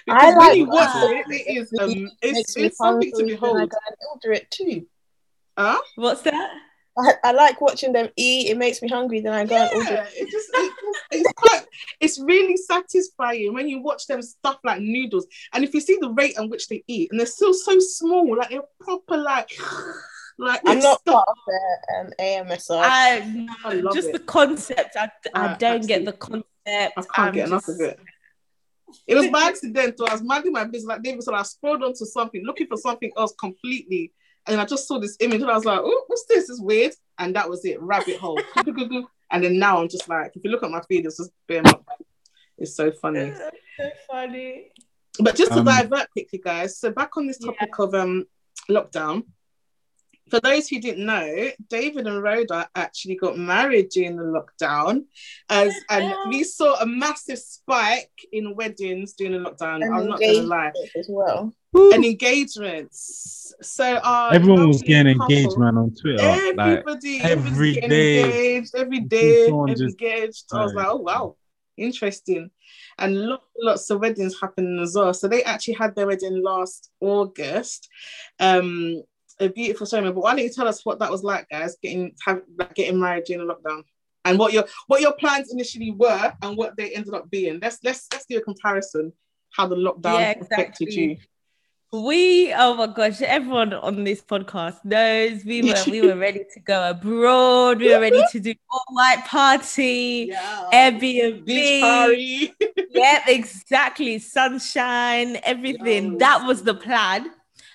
[0.07, 3.57] Because I like when you watch it, it is um, it's, it's something to behold.
[3.57, 4.87] I go and order it too.
[5.59, 5.81] Huh?
[5.97, 6.51] What's that?
[6.97, 8.51] I, I, like watching them eat.
[8.51, 9.21] It makes me hungry.
[9.21, 10.07] Then I go yeah, and order.
[10.15, 10.73] It just, it,
[11.11, 11.65] it's quite,
[12.01, 16.11] it's really satisfying when you watch them stuff like noodles, and if you see the
[16.11, 19.51] rate at which they eat, and they're still so small, like they're proper like.
[20.39, 22.81] Like I'm not part of the um, AMSR.
[22.83, 24.13] I, I just it.
[24.13, 24.97] the concept.
[24.97, 26.47] I, I uh, don't get the concept.
[26.67, 27.99] I can't I'm get enough of it.
[29.07, 29.99] It was by accident.
[29.99, 32.77] So I was minding my business like David, so I scrolled onto something, looking for
[32.77, 34.13] something else completely
[34.47, 36.51] and I just saw this image and I was like, oh, what's this?
[36.51, 36.93] It's weird.
[37.19, 38.41] And that was it, rabbit hole.
[38.57, 41.67] and then now I'm just like, if you look at my feed, it's just bare
[41.67, 41.85] up.
[42.59, 43.33] It's so funny.
[43.79, 44.73] so funny.
[45.21, 46.79] But just to um, divert quickly, guys.
[46.79, 47.85] So back on this topic yeah.
[47.85, 48.25] of um
[48.69, 49.25] lockdown
[50.33, 55.05] for those who didn't know, David and Rhoda actually got married during the lockdown,
[55.51, 59.85] as and we saw a massive spike in weddings during the lockdown.
[59.85, 61.53] And I'm not gonna lie, as well.
[61.75, 63.53] And engagements.
[63.61, 64.01] So
[64.33, 66.23] everyone was getting couple, engaged, man, on Twitter.
[66.23, 70.45] Everybody, like, every day, engaged, every day, every engaged.
[70.51, 71.37] I was like, oh wow,
[71.77, 72.51] interesting.
[72.99, 75.13] And lots, lots of weddings happening as well.
[75.13, 77.91] So they actually had their wedding last August.
[78.41, 79.03] Um,
[79.43, 80.15] a beautiful ceremony.
[80.15, 81.77] But why don't you tell us what that was like, guys?
[81.83, 83.83] Getting have, like, getting married during the lockdown,
[84.25, 87.59] and what your what your plans initially were, and what they ended up being.
[87.61, 89.13] Let's let's let's do a comparison.
[89.51, 90.55] How the lockdown yeah, exactly.
[90.55, 91.17] affected you.
[91.95, 96.61] We oh my gosh, everyone on this podcast knows we were we were ready to
[96.61, 97.81] go abroad.
[97.81, 100.71] We were ready to do all white party, yeah.
[100.73, 102.55] Airbnb, beach party.
[102.91, 104.19] yep, exactly.
[104.21, 106.17] Sunshine, everything.
[106.17, 107.31] That was the plan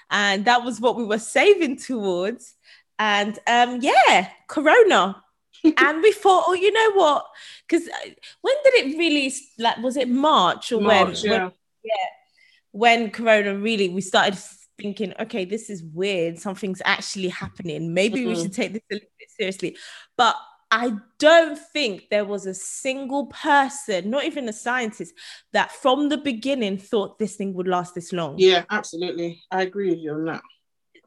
[0.09, 2.55] and that was what we were saving towards.
[2.99, 5.23] And um, yeah, Corona.
[5.77, 7.25] and we thought, oh, you know what?
[7.67, 8.09] Because uh,
[8.41, 9.77] when did it really like?
[9.77, 11.31] Was it March or March, when?
[11.31, 11.43] Yeah.
[11.43, 11.51] when?
[11.83, 11.93] Yeah,
[12.71, 14.37] when Corona really we started
[14.77, 16.39] thinking, okay, this is weird.
[16.39, 17.93] Something's actually happening.
[17.93, 18.29] Maybe mm-hmm.
[18.29, 19.77] we should take this a little bit seriously.
[20.15, 20.35] But
[20.69, 25.13] I don't think there was a single person, not even a scientist,
[25.53, 28.35] that from the beginning thought this thing would last this long.
[28.37, 29.43] Yeah, absolutely.
[29.49, 30.41] I agree with you on that.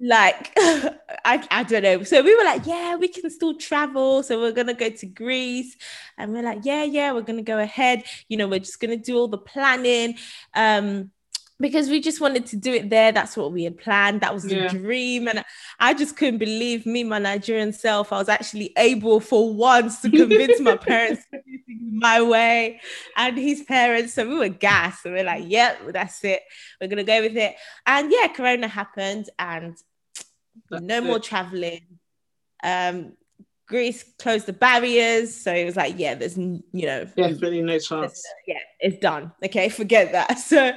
[0.01, 2.03] Like, I, I don't know.
[2.05, 4.23] So we were like, yeah, we can still travel.
[4.23, 5.77] So we're going to go to Greece.
[6.17, 8.05] And we're like, yeah, yeah, we're going to go ahead.
[8.29, 10.17] You know, we're just going to do all the planning.
[10.55, 11.11] Um,
[11.61, 13.13] because we just wanted to do it there.
[13.13, 14.23] That's what we had planned.
[14.23, 14.69] That was the yeah.
[14.69, 15.29] dream.
[15.29, 15.45] And
[15.79, 18.13] I just couldn't believe me, my Nigerian self.
[18.13, 22.81] I was actually able for once to convince my parents to do things my way
[23.17, 24.15] and his parents.
[24.15, 25.03] So we were gassed.
[25.03, 26.43] So we we're like, yep, yeah, that's it.
[26.81, 27.55] We're going to go with it.
[27.87, 29.77] And yeah, Corona happened and
[30.71, 31.05] that's no it.
[31.05, 31.83] more traveling.
[32.63, 33.13] Um,
[33.71, 35.35] Greece closed the barriers.
[35.35, 38.23] So it was like, yeah, there's, you know, definitely no chance.
[38.47, 39.31] Yeah, it's done.
[39.45, 40.39] Okay, forget that.
[40.41, 40.73] So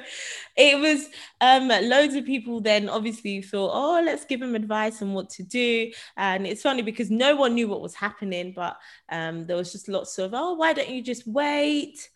[0.56, 1.10] it was
[1.41, 5.43] um, loads of people then obviously thought, oh, let's give them advice on what to
[5.43, 5.91] do.
[6.15, 8.77] And it's funny because no one knew what was happening, but
[9.10, 12.10] um, there was just lots of, oh, why don't you just wait?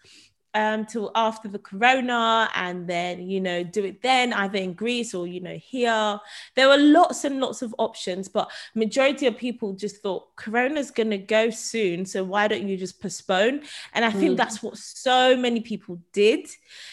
[0.54, 5.14] Um till after the corona and then you know do it then either in greece
[5.14, 6.20] or you know here
[6.56, 11.10] there were lots and lots of options but majority of people just thought corona's going
[11.10, 13.62] to go soon so why don't you just postpone
[13.94, 14.38] and i think mm.
[14.38, 16.46] that's what so many people did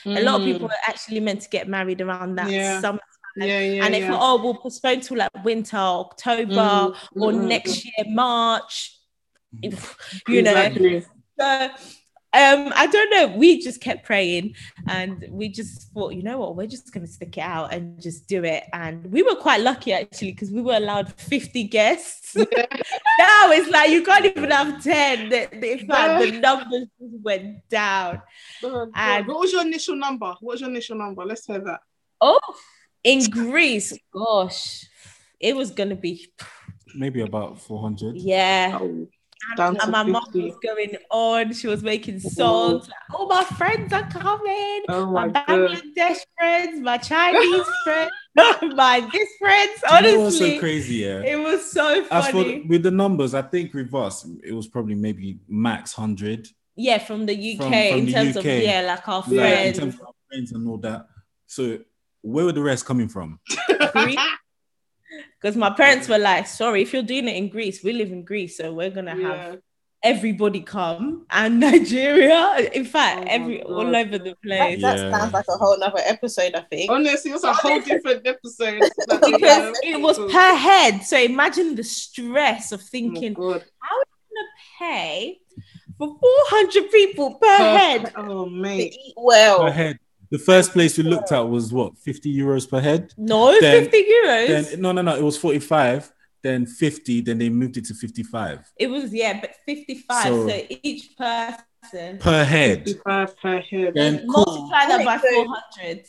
[0.05, 0.19] mm.
[0.19, 0.71] a lot of people mm.
[0.71, 2.81] were actually meant to get married around that yeah.
[2.81, 3.01] summer
[3.37, 4.11] yeah, yeah, and they yeah.
[4.11, 8.97] thought, oh, we'll postpone till like winter, October, mm, or mm, next year, March.
[10.29, 11.03] You know,
[11.39, 11.71] so
[12.35, 13.37] um, I don't know.
[13.37, 14.57] We just kept praying
[14.89, 18.03] and we just thought, you know what, we're just going to stick it out and
[18.03, 18.65] just do it.
[18.73, 22.35] And we were quite lucky actually because we were allowed 50 guests.
[22.37, 22.47] now
[23.53, 25.29] it's like you can't even have 10.
[25.29, 28.21] The, the, in fact, the numbers went down.
[28.65, 30.35] Oh, and what was your initial number?
[30.41, 31.25] What was your initial number?
[31.25, 31.83] Let's hear that.
[32.21, 32.41] Oh,
[33.05, 34.85] in Greece, gosh,
[35.39, 36.33] it was going to be
[36.97, 38.17] maybe about 400.
[38.17, 38.79] Yeah.
[38.81, 39.07] Oh
[39.59, 41.53] and, and my mom was going on.
[41.53, 42.89] She was making songs.
[42.89, 44.83] Like, oh, my friends are coming.
[44.89, 48.11] Oh my, my Bangladesh friends, my Chinese friends,
[48.75, 49.83] my this friends.
[49.91, 50.95] Honestly, it was so crazy.
[50.97, 52.09] Yeah, it was so funny.
[52.11, 52.29] As
[52.63, 56.49] for with the numbers, I think with us, it was probably maybe max hundred.
[56.77, 58.45] Yeah, from the UK from, from in the terms UK.
[58.45, 61.07] of yeah, like our friends, like, in terms of our friends and all that.
[61.47, 61.79] So
[62.23, 63.39] where were the rest coming from?
[65.41, 68.25] because my parents were like, sorry, if you're doing it in Greece, we live in
[68.25, 69.29] Greece, so we're gonna yeah.
[69.29, 69.59] have
[70.05, 72.71] everybody come and Nigeria.
[72.73, 74.81] In fact, oh every all over the place.
[74.83, 75.19] That, that yeah.
[75.19, 76.91] sounds like a whole other episode, I think.
[76.91, 78.81] Honestly, it's a whole different episode.
[79.09, 81.03] because um, it was per head.
[81.03, 85.41] So imagine the stress of oh thinking, oh how are you gonna pay
[85.99, 88.13] for 400 people per, per head?
[88.17, 88.93] Oh mate.
[88.93, 89.61] eat well.
[89.61, 89.99] Per head.
[90.35, 93.15] The first place we looked at was what 50 euros per head.
[93.17, 94.47] No, then, 50 euros.
[94.49, 95.15] Then, no, no, no.
[95.15, 96.13] It was 45.
[96.43, 97.21] Then 50.
[97.21, 98.73] Then they moved it to 55.
[98.77, 100.25] It was yeah, but 55.
[100.25, 102.79] So, so each person per head.
[102.79, 103.95] 55 per head.
[103.95, 106.05] Then multiply that by 400.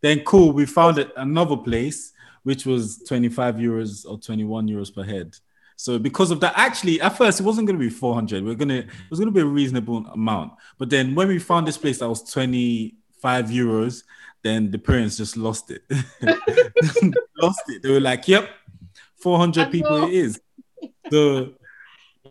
[0.00, 0.52] Then cool.
[0.52, 2.12] We found it another place
[2.44, 5.34] which was 25 euros or 21 euros per head.
[5.74, 8.44] So because of that, actually, at first it wasn't going to be 400.
[8.44, 10.52] We are gonna it was going to be a reasonable amount.
[10.78, 14.04] But then when we found this place that was 20 five euros,
[14.42, 15.82] then the parents just lost it.
[17.40, 17.82] lost it.
[17.82, 18.50] They were like, "Yep,
[19.16, 20.40] four hundred people it is."
[21.10, 21.54] So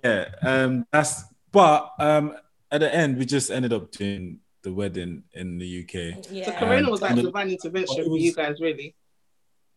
[0.03, 1.23] yeah, um, that's.
[1.51, 2.35] But um,
[2.71, 6.25] at the end, we just ended up doing the wedding in the UK.
[6.31, 6.45] Yeah.
[6.45, 8.95] So Corona was like the, divine intervention was, for you guys, really.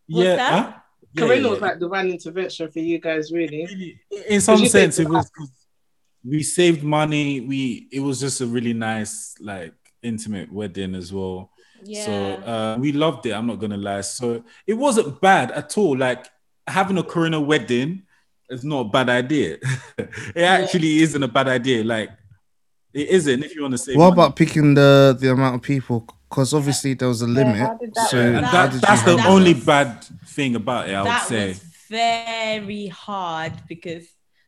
[0.07, 0.37] yeah.
[0.37, 0.72] Huh?
[1.12, 1.50] Yeah, Corona yeah.
[1.50, 4.00] was like divine intervention for you guys, really.
[4.29, 5.31] In some sense, it was.
[6.24, 7.40] We saved money.
[7.40, 9.74] We it was just a really nice like
[10.07, 11.51] intimate wedding as well.
[11.83, 12.05] Yeah.
[12.05, 13.33] So uh, we loved it.
[13.33, 14.01] I'm not gonna lie.
[14.01, 15.97] So it wasn't bad at all.
[15.97, 16.27] Like
[16.66, 18.03] having a Corona wedding
[18.49, 19.59] is not a bad idea.
[19.99, 21.85] it actually isn't a bad idea.
[21.85, 22.11] Like
[22.92, 23.42] it isn't.
[23.42, 24.12] If you want to say, what money.
[24.12, 26.07] about picking the the amount of people?
[26.29, 27.57] Because obviously there was a limit.
[27.57, 30.95] Yeah, that so that, that's the only was, bad thing about it.
[30.95, 31.55] I would say
[31.88, 34.07] very hard because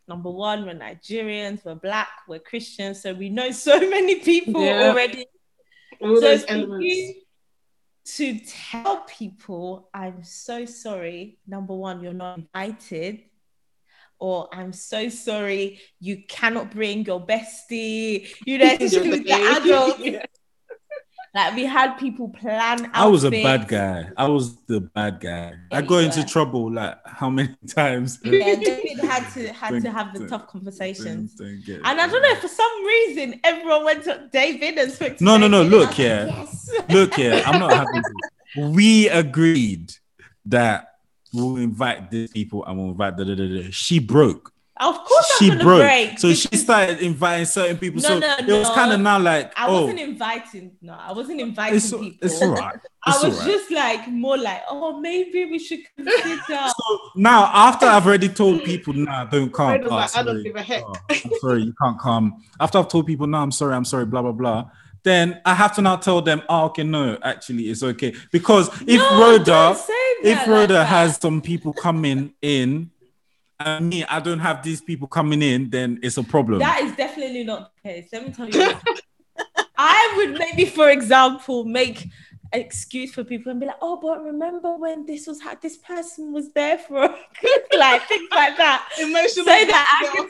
[0.08, 4.88] number one, we're Nigerians, we're black, we're Christians, so we know so many people yeah.
[4.88, 5.26] already
[6.00, 7.12] all so those elements.
[8.16, 11.38] To tell people, I'm so sorry.
[11.46, 13.24] Number one, you're not invited.
[14.18, 18.28] Or I'm so sorry, you cannot bring your bestie.
[18.46, 19.98] You know, to the adults.
[20.02, 20.24] yeah.
[21.34, 22.90] Like we had people plan.
[22.94, 24.10] I was a bad guy.
[24.16, 25.54] I was the bad guy.
[25.70, 28.18] I got into trouble like how many times?
[28.24, 31.34] Yeah, David had to had to have the tough conversations.
[31.34, 35.20] Don't, don't and I don't know for some reason everyone went to David and spoke.
[35.20, 35.68] no, David no, no.
[35.68, 36.70] Look here, like, yes.
[36.88, 37.42] look here.
[37.44, 38.00] I'm not happy.
[38.56, 39.92] We agreed
[40.46, 40.94] that
[41.34, 43.24] we'll invite these people and we'll invite the.
[43.24, 44.52] Da, She broke.
[44.80, 45.82] Of course, she broke.
[45.82, 46.18] Break.
[46.18, 48.00] So she started inviting certain people.
[48.00, 50.76] No, so no, it was kind of now like I oh, wasn't inviting.
[50.80, 52.12] No, I wasn't inviting it's, people.
[52.22, 52.76] It's all right.
[52.76, 53.46] It's I was right.
[53.48, 56.44] just like more like, oh, maybe we should consider.
[56.48, 59.80] so now, after I've already told people, nah, don't come.
[59.84, 60.84] Oh, like, I don't give a heck.
[60.86, 62.44] Oh, I'm sorry, you can't come.
[62.60, 64.70] After I've told people, no, I'm sorry, I'm sorry, blah blah blah.
[65.02, 68.14] Then I have to now tell them, oh, okay, no, actually, it's okay.
[68.30, 69.76] Because if no, Rhoda,
[70.22, 72.90] if Rhoda like has some people coming in
[73.60, 76.60] and me, I don't have these people coming in, then it's a problem.
[76.60, 78.08] That is definitely not the case.
[78.12, 78.74] Let me tell you.
[79.78, 82.04] I would maybe, for example, make
[82.52, 85.76] an excuse for people and be like, oh, but remember when this was how this
[85.76, 87.08] person was there for
[87.40, 88.88] good like things like that.
[88.98, 89.44] Emotional.
[89.44, 90.28] So that I can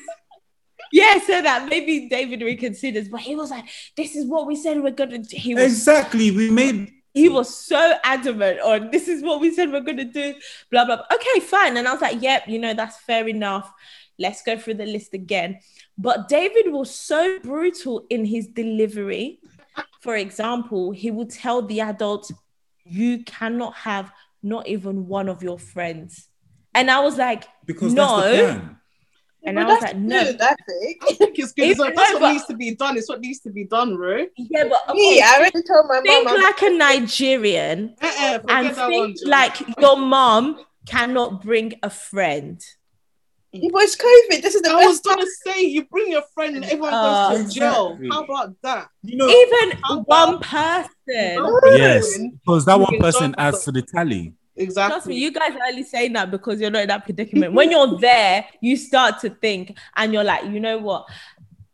[0.91, 4.83] yeah, so that maybe David reconsiders, but he was like, This is what we said
[4.83, 5.37] we're gonna do.
[5.37, 6.31] He was, exactly.
[6.31, 10.35] We made he was so adamant on this is what we said we're gonna do,
[10.71, 10.97] blah blah.
[10.97, 11.07] blah.
[11.15, 11.77] Okay, fine.
[11.77, 13.73] And I was like, yep, you know, that's fair enough.
[14.19, 15.61] Let's go through the list again.
[15.97, 19.41] But David was so brutal in his delivery
[20.01, 22.33] for example, he will tell the adults,
[22.85, 26.29] "You cannot have not even one of your friends."
[26.75, 28.77] And I was like, because no.
[29.49, 30.25] And But I was that's like, no.
[30.25, 31.03] good, I think.
[31.03, 31.65] I think it's good.
[31.67, 32.97] Even It's- that's though, what but- needs to be done.
[32.99, 34.27] It's what needs to be done, bro.
[34.37, 36.05] Yeah, but Me, I already told my mom.
[36.05, 41.75] think I'm- like a Nigerian Uh-uh, and that think one, like your mom cannot bring
[41.83, 42.63] a friend.
[43.53, 44.43] Yeah, but it's COVID.
[44.43, 45.17] This is the I was best time.
[45.17, 47.87] gonna say you bring your friend and everyone Uh, goes to jail.
[47.93, 48.09] Exactly.
[48.13, 48.89] How about that?
[49.03, 50.89] You know, Even one person.
[51.77, 53.41] yes, because that one person example.
[53.45, 54.35] adds to the tally.
[54.59, 54.92] Exactly.
[54.94, 57.53] Trust me, you guys are only saying that because you're not in that predicament.
[57.53, 61.07] when you're there, you start to think and you're like, you know what?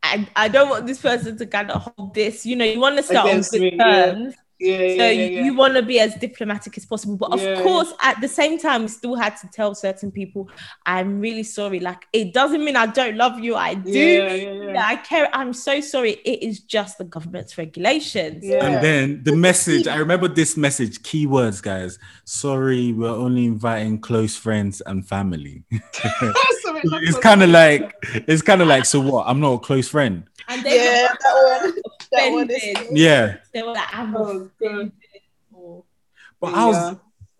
[0.03, 2.45] I, I don't want this person to kind of hold this.
[2.45, 4.35] You know, you want to start Against on good me, terms.
[4.35, 5.43] yeah, yeah, So yeah, you, yeah.
[5.43, 7.17] you want to be as diplomatic as possible.
[7.17, 10.49] But of Yeah, course, at the same time, we still had to tell certain people,
[10.85, 11.79] I'm really sorry.
[11.79, 13.55] Like, it doesn't mean I don't love you.
[13.55, 13.91] I do.
[13.91, 14.73] yeah, yeah, yeah.
[14.73, 15.29] Yeah, I care.
[15.33, 16.11] I'm so sorry.
[16.25, 18.45] It is just the government's regulations.
[18.45, 18.65] Yeah.
[18.65, 21.99] And then the message, I remember this message, keywords, guys.
[22.23, 25.63] Sorry, we're only inviting close friends and family.
[26.89, 27.93] Sorry, it's kind of like,
[28.27, 29.27] it's kind of like, so what?
[29.27, 30.23] I'm not a close friend.
[30.47, 31.73] And they Yeah, were that one.
[32.11, 32.87] That one is.
[32.91, 33.37] Yeah.
[33.53, 34.51] They were like, I'm Oh, God.
[34.61, 34.91] offended.
[36.41, 36.95] But I was,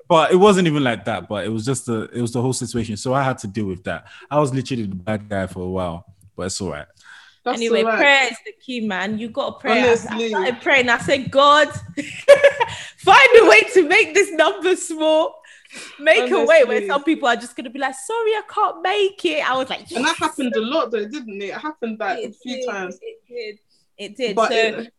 [0.08, 1.27] but it wasn't even like that.
[1.27, 2.97] But it was just the, it was the whole situation.
[2.97, 4.08] So I had to deal with that.
[4.31, 6.05] I was literally the bad guy for a while,
[6.36, 6.88] but it's all right.
[7.43, 7.97] That's anyway, all right.
[7.97, 9.19] prayer is the key, man.
[9.19, 9.81] You got to pray.
[9.84, 10.89] I- I started praying.
[10.89, 11.67] I said, God,
[12.97, 15.41] find a way to make this number small.
[15.99, 19.23] Make a way where some people are just gonna be like, sorry, I can't make
[19.25, 19.49] it.
[19.49, 21.45] I was like, And that happened a lot, though, didn't it?
[21.45, 22.99] It happened like a few did, times.
[23.01, 23.59] It did.
[23.97, 24.35] It did.
[24.35, 24.93] But so it-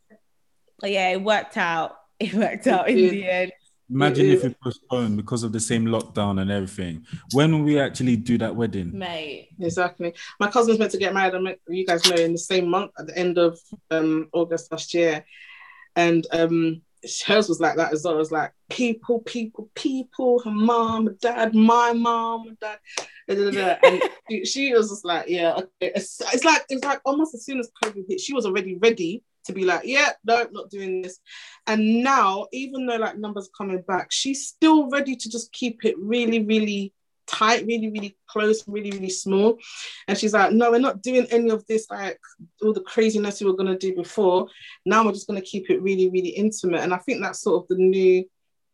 [0.83, 1.99] yeah, it worked out.
[2.19, 3.13] It worked out in did.
[3.13, 3.53] the end.
[3.91, 4.45] Imagine if is.
[4.45, 7.05] we postponed because of the same lockdown and everything.
[7.33, 8.99] When will we actually do that wedding?
[8.99, 9.51] Mate.
[9.61, 10.15] Exactly.
[10.41, 13.07] My cousin's meant to get married, met- you guys know, in the same month at
[13.07, 13.59] the end of
[13.91, 15.25] um, August last year.
[15.95, 16.83] And um,
[17.27, 18.15] hers was like that as well.
[18.15, 22.79] It was like people, people, people, her mom, her dad, my mom, her dad.
[23.29, 23.77] da, da, da, da.
[23.85, 25.93] And she, she was just like, yeah, okay.
[25.95, 29.23] It's, it's like it's like almost as soon as COVID hit, she was already ready
[29.45, 31.19] to be like, yeah, no, not doing this.
[31.67, 35.85] And now, even though like numbers are coming back, she's still ready to just keep
[35.85, 36.93] it really, really
[37.27, 39.59] tight, really, really close, really, really small.
[40.09, 42.19] And she's like, no, we're not doing any of this, like
[42.63, 44.49] all the craziness we were going to do before.
[44.85, 46.83] Now we're just going to keep it really, really intimate.
[46.83, 48.25] And I think that's sort of the new,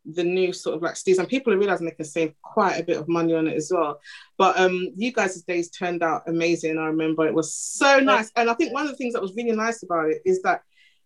[0.05, 1.19] the new sort of like Steve's.
[1.19, 3.71] And people are realizing they can save quite a bit of money on it as
[3.73, 4.01] well.
[4.37, 6.79] But um, you guys' days turned out amazing.
[6.79, 8.31] I remember it was so nice.
[8.37, 10.63] And I think one of the things that was really nice about it is that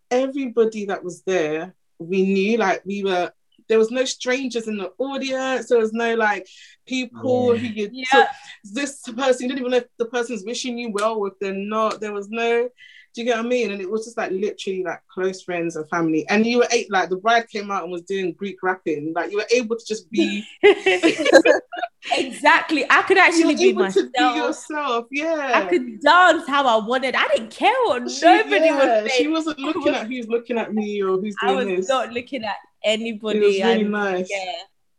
[0.09, 3.31] everybody that was there, we knew, like we were
[3.69, 5.69] there was no strangers in the audience.
[5.69, 6.47] There was no like
[6.85, 8.05] people who you Yeah.
[8.11, 8.27] took
[8.63, 9.43] this person.
[9.43, 11.99] You didn't even know if the person's wishing you well or if they're not.
[11.99, 12.69] There was no.
[13.13, 13.71] Do you get what I mean?
[13.71, 16.27] And it was just like literally like close friends and family.
[16.29, 19.11] And you were eight, like the bride came out and was doing Greek rapping.
[19.15, 20.45] Like you were able to just be
[22.11, 22.85] exactly.
[22.89, 24.05] I could actually be able myself.
[24.05, 25.05] to be yourself.
[25.11, 25.51] Yeah.
[25.55, 27.15] I could dance how I wanted.
[27.15, 29.11] I didn't care what She- nobody yeah, was.
[29.13, 31.89] She wasn't looking at who's looking at me or who's I doing was this.
[31.89, 32.55] not looking at
[32.87, 33.39] anybody.
[33.39, 34.27] it was really and nice.
[34.29, 34.51] yeah,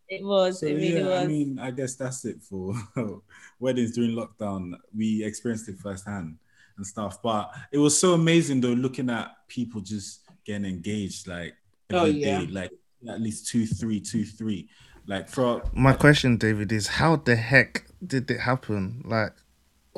[0.09, 0.61] it was.
[0.61, 1.25] So it really yeah, was.
[1.25, 2.75] I mean, I guess that's it for
[3.61, 4.75] weddings during lockdown.
[4.97, 6.37] We experienced it firsthand
[6.77, 11.55] and stuff, but it was so amazing though, looking at people just getting engaged like
[11.91, 12.41] Oh, yeah.
[12.41, 12.71] day, like
[13.09, 14.69] at least two, three, two, three.
[15.07, 19.03] Like for My question, David, is how the heck did it happen?
[19.07, 19.33] Like,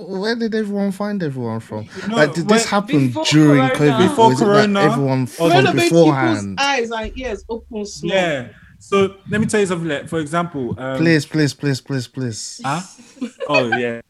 [0.07, 1.89] where did everyone find everyone from?
[2.09, 3.93] No, like, did this happen before during Corona.
[3.93, 4.09] COVID?
[4.09, 6.59] Before or is it Corona, like everyone from Renovate people's beforehand?
[6.61, 8.13] eyes and ears open small.
[8.13, 8.49] yeah.
[8.79, 9.89] So let me tell you something.
[9.89, 12.61] Like, for example, um, Please, please, please, please, please.
[12.65, 12.81] Huh?
[13.49, 14.01] Oh yeah.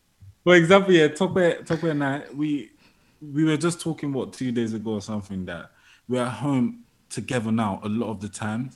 [0.45, 2.71] For example, yeah, Tokwe, Tokwe and I, we
[3.21, 5.71] we were just talking what two days ago or something that
[6.09, 8.71] we're at home together now a lot of the time,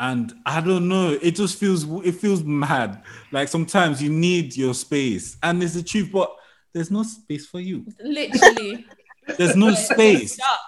[0.00, 3.02] and I don't know, it just feels it feels mad.
[3.32, 6.30] Like sometimes you need your space, and it's the truth, but
[6.72, 7.84] there's no space for you.
[8.02, 8.84] Literally.
[9.36, 10.34] There's no It's space.
[10.34, 10.58] stuck.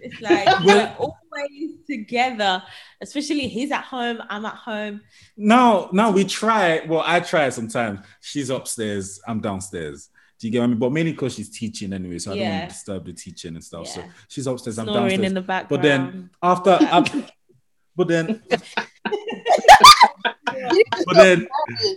[0.00, 2.62] It's like we're always together,
[3.00, 5.00] especially he's at home, I'm at home.
[5.36, 6.82] Now, now we try.
[6.86, 8.00] Well, I try sometimes.
[8.20, 10.08] She's upstairs, I'm downstairs.
[10.38, 10.78] Do you get what I mean?
[10.78, 13.64] But mainly because she's teaching anyway, so I don't want to disturb the teaching and
[13.64, 13.88] stuff.
[13.88, 15.26] So she's upstairs, I'm Snoring downstairs.
[15.26, 15.68] in the background.
[15.68, 17.30] But then after, af-
[17.96, 18.60] but then, but
[21.14, 21.48] then,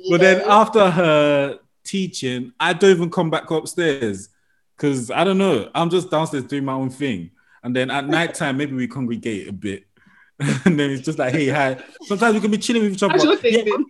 [0.09, 4.29] but then after her teaching, I don't even come back upstairs
[4.75, 5.69] because I don't know.
[5.75, 7.31] I'm just downstairs doing my own thing,
[7.63, 9.85] and then at night time maybe we congregate a bit,
[10.39, 11.77] and then it's just like, hey, hi.
[12.03, 13.13] Sometimes we can be chilling with each other.
[13.13, 13.85] How's your day yeah, been?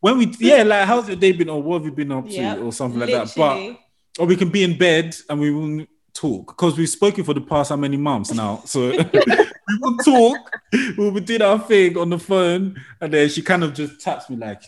[0.00, 2.32] when we, yeah, like how's your day been, or what have you been up to,
[2.32, 3.32] Yeah, or something like that.
[3.36, 3.78] But
[4.18, 7.40] or we can be in bed and we won't talk because we've spoken for the
[7.40, 8.62] past how many months now.
[8.64, 8.92] So
[9.68, 10.60] we will talk.
[10.96, 14.28] We'll be doing our thing on the phone, and then she kind of just taps
[14.30, 14.62] me like,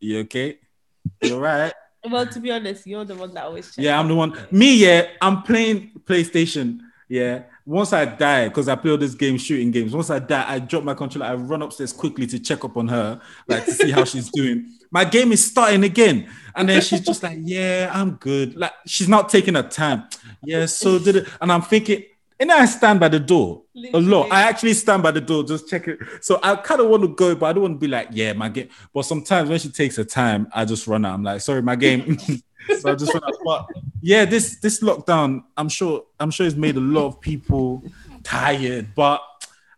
[0.00, 0.58] "You okay?
[1.22, 1.72] You right?"
[2.08, 3.72] Well, to be honest, you're the one that always.
[3.76, 4.38] Yeah, I'm the one.
[4.50, 6.80] Me, yeah, I'm playing PlayStation.
[7.08, 7.44] Yeah.
[7.64, 9.92] Once I die, because I play all this game, shooting games.
[9.92, 11.26] Once I die, I drop my controller.
[11.26, 14.72] I run upstairs quickly to check up on her, like to see how she's doing.
[14.90, 19.08] My game is starting again, and then she's just like, "Yeah, I'm good." Like she's
[19.08, 20.04] not taking her time.
[20.44, 22.04] Yeah, so did it, and I'm thinking,
[22.38, 24.06] and I stand by the door Literally.
[24.06, 24.32] a lot.
[24.32, 25.98] I actually stand by the door, just check it.
[26.20, 28.32] So I kind of want to go, but I don't want to be like, yeah,
[28.34, 28.68] my game.
[28.92, 31.14] But sometimes when she takes her time, I just run out.
[31.14, 32.18] I'm like, sorry, my game.
[32.78, 33.34] so I just run out.
[33.44, 33.66] But
[34.00, 37.82] yeah, this this lockdown, I'm sure, I'm sure it's made a lot of people
[38.22, 38.94] tired.
[38.94, 39.22] But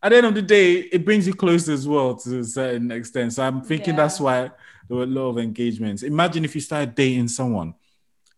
[0.03, 2.91] at the end of the day, it brings you closer as well to a certain
[2.91, 3.35] extent.
[3.35, 4.03] So I'm thinking yeah.
[4.03, 4.51] that's why
[4.89, 6.03] there were a lot of engagements.
[6.03, 7.75] Imagine if you started dating someone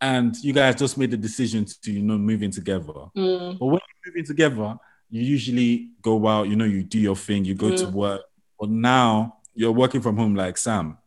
[0.01, 2.93] and you guys just made the decision to you know moving together.
[3.15, 3.59] Mm.
[3.59, 4.77] But when moving together,
[5.09, 7.77] you usually go out, you know, you do your thing, you go mm.
[7.79, 8.21] to work.
[8.59, 10.97] But now you're working from home like Sam.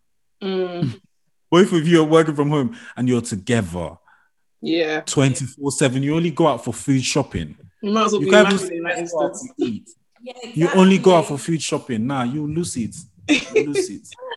[0.43, 1.01] Mm.
[1.51, 3.97] Both of you are working from home and you're together.
[4.61, 5.01] Yeah.
[5.01, 6.03] 24 7.
[6.03, 7.57] You only go out for food shopping.
[7.83, 9.49] You might as well you be can't in that instance.
[9.59, 9.91] Eat.
[10.23, 10.63] Yeah, exactly.
[10.63, 12.07] You only go out for food shopping.
[12.07, 12.97] Nah, you lose it.
[13.29, 14.09] You lose it.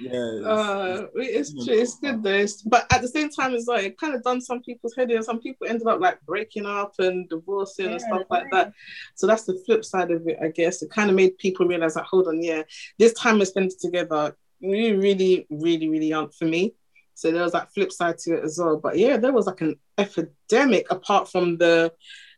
[0.00, 1.74] yeah, uh, it's true.
[1.74, 2.30] It's good though.
[2.30, 5.10] It's, but at the same time, it's like it kind of done some people's head
[5.10, 5.22] in.
[5.22, 8.72] Some people ended up like breaking up and divorcing yeah, and stuff like that.
[9.14, 10.82] So that's the flip side of it, I guess.
[10.82, 12.62] It kind of made people realize that hold on, yeah,
[12.98, 16.74] this time we're spending together really, really, really, really aren't for me.
[17.14, 18.76] So there was that flip side to it as well.
[18.76, 21.92] But yeah, there was like an epidemic apart from the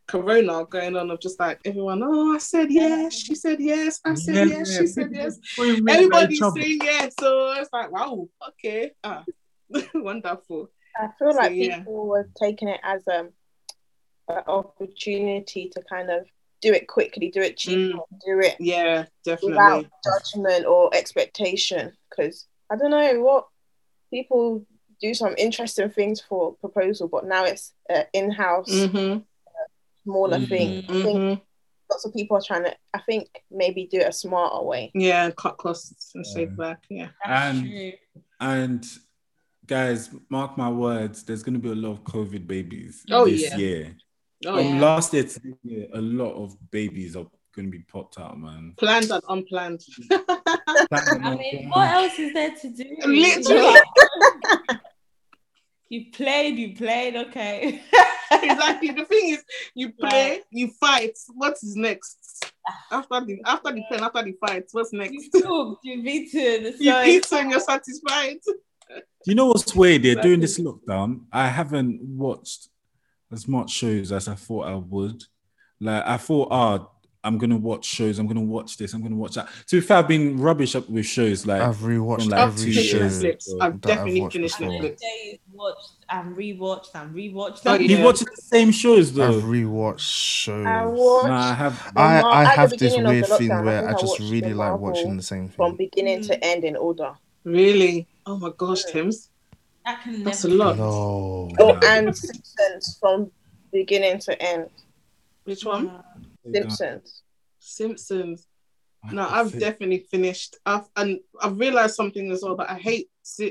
[0.09, 4.15] corona going on of just like everyone, oh, I said yes, she said yes, I
[4.15, 5.39] said yeah, yes, she said yes.
[5.59, 7.15] Everybody's saying yes.
[7.21, 8.93] So it's like, wow, okay.
[9.05, 9.25] Ah,
[9.95, 10.71] wonderful.
[10.97, 11.79] I feel so, like yeah.
[11.79, 13.29] people were taking it as um,
[14.29, 16.27] an opportunity to kind of
[16.61, 18.01] do it quickly, do it cheap, mm.
[18.27, 21.93] do it yeah, definitely without judgment or expectation.
[22.11, 23.47] Because I don't know what
[24.11, 24.67] people
[25.01, 28.71] do some interesting things for proposal, but now it's uh, in-house.
[28.71, 29.19] Mm-hmm
[30.09, 30.47] smaller mm-hmm.
[30.47, 30.85] thing.
[30.89, 31.41] I think mm-hmm.
[31.91, 34.91] lots of people are trying to, I think, maybe do it a smarter way.
[34.95, 36.85] Yeah, cut costs and save back.
[36.89, 37.09] Yeah.
[37.25, 37.95] And,
[38.41, 38.87] and
[39.67, 43.43] guys, mark my words, there's going to be a lot of COVID babies oh, this
[43.43, 43.57] yeah.
[43.57, 43.97] year.
[44.47, 44.81] Oh, From yeah.
[44.81, 48.39] last year to this year, a lot of babies are going to be popped out,
[48.39, 48.75] man.
[48.79, 49.83] Planned and unplanned.
[50.13, 52.97] I mean, what else is there to do?
[53.05, 53.81] Literally.
[55.89, 57.83] you played, you played, okay.
[58.31, 58.91] exactly.
[58.91, 60.43] The thing is, you play, right.
[60.51, 61.19] you fight.
[61.35, 62.53] What is next?
[62.93, 65.15] After the after the pen, after the fight, what's next?
[65.35, 68.37] You cooked, you've eaten, so you've eaten, you're satisfied.
[68.47, 70.05] Do you know what's weird?
[70.05, 70.23] Exactly.
[70.23, 72.69] During this lockdown, I haven't watched
[73.33, 75.25] as much shows as I thought I would.
[75.81, 76.89] Like I thought, ah,
[77.25, 78.19] I'm gonna watch shows.
[78.19, 78.95] I'm gonna watch this.
[78.95, 79.49] I'm gonna watch that.
[79.67, 81.47] To be fair, I've been rubbish up with shows.
[81.47, 83.01] Like I've rewatched like, every show.
[83.01, 83.49] Netflix.
[83.61, 84.81] I've definitely I've finished before.
[84.81, 85.39] Netflix.
[85.53, 87.63] Watched and rewatched and rewatched.
[87.67, 89.39] Oh, you watch the same shows though.
[89.39, 90.65] I've rewatched shows.
[90.65, 91.27] I watched.
[91.27, 91.93] No, I have.
[91.97, 95.49] I, I have this weird thing where I, I just really like watching the same
[95.49, 97.15] thing from beginning to end in order.
[97.43, 98.07] Really?
[98.27, 99.31] Oh my gosh, Tim's.
[99.85, 100.77] That can That's a lot.
[100.77, 101.51] No.
[101.59, 103.31] Oh, and Simpsons from
[103.73, 104.69] beginning to end.
[105.45, 105.91] Which one?
[106.53, 107.23] Simpsons.
[107.59, 108.47] Simpsons.
[109.13, 110.57] No, I've definitely finished.
[110.67, 113.09] I've and I've realized something as well that I hate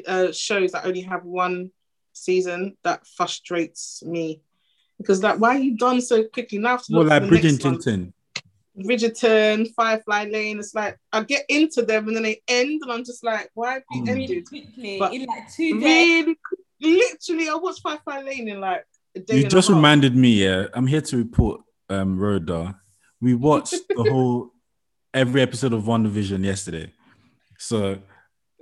[0.07, 1.71] uh, shows that only have one
[2.13, 2.77] season.
[2.83, 4.41] That frustrates me
[4.97, 6.79] because like, why are you done so quickly now?
[6.89, 8.13] Well, like Bridgerton.
[8.77, 10.59] Bridgerton, Firefly Lane.
[10.59, 13.73] It's like I get into them and then they end, and I'm just like, why
[13.73, 14.49] have you really ended?
[14.49, 16.25] Quickly, but in like two days.
[16.25, 16.37] Really,
[16.81, 18.85] literally, I watched Firefly Lane in like
[19.15, 19.37] a day.
[19.37, 20.43] You just reminded me.
[20.43, 22.79] Yeah, I'm here to report, um, Rhoda
[23.22, 24.51] we watched the whole
[25.13, 26.91] every episode of WandaVision yesterday.
[27.57, 27.99] So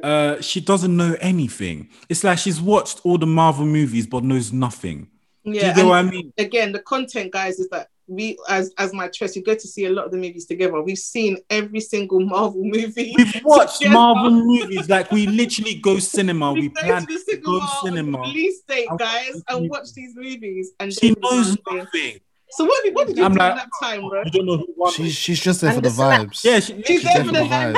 [0.04, 1.90] uh she doesn't know anything.
[2.10, 5.10] It's like she's watched all the Marvel movies but knows nothing.
[5.44, 6.34] Yeah, Do you know what I mean?
[6.40, 9.86] Again, the content, guys, is that we as as my trust, you go to see
[9.86, 10.82] a lot of the movies together.
[10.82, 13.14] We've seen every single Marvel movie.
[13.18, 13.94] We've watched together.
[13.94, 14.90] Marvel movies.
[14.90, 16.54] Like we literally go cinema.
[16.54, 18.22] we, we plan to go cinema.
[18.22, 20.72] Release date, guys, and watch these movies.
[20.80, 22.20] And she knows nothing.
[22.56, 24.24] So what did, what did you I'm do like, that time, bro?
[24.24, 24.94] You don't know who won.
[24.94, 26.42] She's, she's just there and for the vibes.
[26.42, 27.76] Yeah, she, she's, she's there, there for the vibes.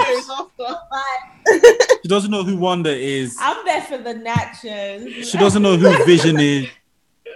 [1.49, 1.99] After.
[2.03, 3.35] she doesn't know who Wanda is.
[3.39, 5.31] I'm there for the nachos.
[5.31, 6.67] She doesn't know who Vision is.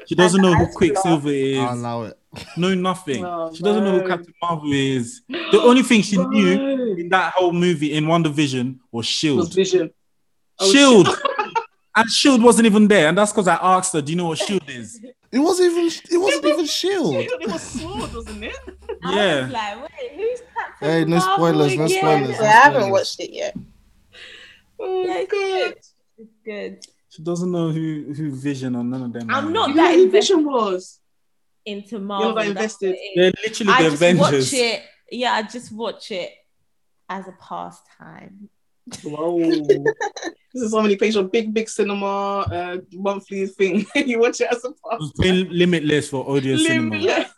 [0.05, 1.57] She doesn't know who Quicksilver is.
[1.57, 2.19] I'll allow it.
[2.57, 3.25] No, nothing.
[3.25, 5.21] Oh, she doesn't know who Captain Marvel is.
[5.27, 9.39] The only thing she knew in that whole movie in WandaVision was Shield.
[9.39, 9.91] Was Vision.
[10.59, 11.07] Oh, Shield.
[11.95, 14.37] and Shield wasn't even there, and that's because I asked her, "Do you know what
[14.37, 15.85] Shield is?" It wasn't even.
[16.11, 17.15] It wasn't even Shield.
[17.15, 18.55] It was Sword, wasn't it?
[19.03, 19.49] Yeah.
[19.51, 22.29] like, wait, who's Captain Hey, no Marvel spoilers, no spoilers.
[22.39, 23.55] Yeah, I haven't watched it yet.
[24.79, 25.77] Oh Yeah, it's good.
[26.19, 26.85] It's good.
[27.09, 29.27] She doesn't know who who Vision or none of them.
[29.31, 29.49] I'm are.
[29.51, 30.99] not You know that who Vision was?
[31.65, 32.33] into Marvel.
[32.33, 32.89] that that's invested.
[32.89, 33.15] what it is.
[33.15, 34.51] They're literally I the just Avengers.
[34.51, 34.83] watch it.
[35.11, 36.31] Yeah, I just watch it
[37.09, 38.49] as a pastime.
[39.03, 39.39] Whoa.
[40.53, 43.85] this is somebody pays your big, big cinema uh, monthly thing.
[43.95, 44.99] you watch it as a It part.
[44.99, 46.95] was paying limitless for audio cinema.
[46.97, 47.31] Limitless.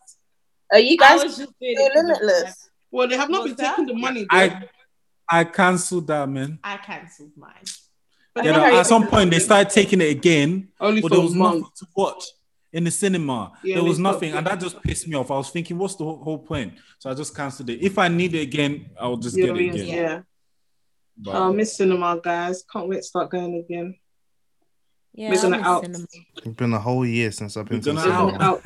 [0.71, 2.69] Are you guys was just doing still it for the limitless?
[2.91, 4.21] Well, they have not What's been taking the money.
[4.21, 4.27] though.
[4.37, 4.63] I
[5.29, 6.59] I cancelled that man.
[6.63, 7.53] I cancelled mine.
[8.33, 11.09] But Yeah, they no, have at some point they started taking it again, only but
[11.09, 12.23] for there was a nothing to watch
[12.71, 13.51] in the cinema.
[13.63, 14.37] Yeah, there was nothing, it.
[14.37, 15.29] and that just pissed me off.
[15.29, 16.73] I was thinking, what's the whole, whole point?
[16.97, 17.81] So I just cancelled it.
[17.81, 19.85] If I need it again, I'll just Yeah, get it again.
[19.87, 20.21] yeah.
[21.17, 22.63] But- Oh, miss cinema, guys.
[22.71, 23.95] Can't wait to start going again.
[25.13, 25.83] Yeah, We're gonna out.
[25.85, 26.05] cinema.
[26.37, 28.43] It's been a whole year since I've been to the gonna They're cinema.
[28.43, 28.63] out.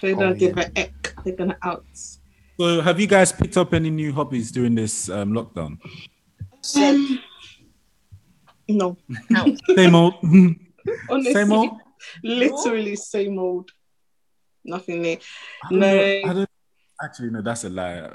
[0.00, 0.64] They're Oh, gonna give yeah.
[0.66, 1.14] an eck.
[1.24, 1.84] They're gonna out.
[2.58, 5.78] So, have you guys picked up any new hobbies during this um, lockdown?
[6.76, 7.18] Um,
[8.68, 8.96] no,
[9.76, 10.14] Same old.
[11.10, 11.70] honestly, Same old.
[12.22, 13.70] literally same old.
[14.64, 15.16] Nothing new.
[15.64, 15.86] I don't No.
[15.96, 16.50] know- I don't,
[17.02, 18.10] actually, no, that's a lie.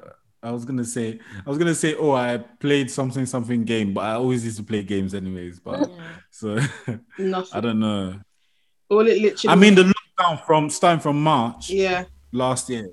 [0.45, 4.01] I was gonna say, I was gonna say, oh, I played something, something game, but
[4.01, 5.59] I always used to play games anyways.
[5.59, 6.15] But Yeah.
[6.29, 6.55] so
[7.17, 7.57] Nothing.
[7.57, 8.19] I don't know.
[8.89, 9.51] All it literally.
[9.51, 12.05] I mean, the lockdown from starting from March yeah.
[12.31, 12.91] last year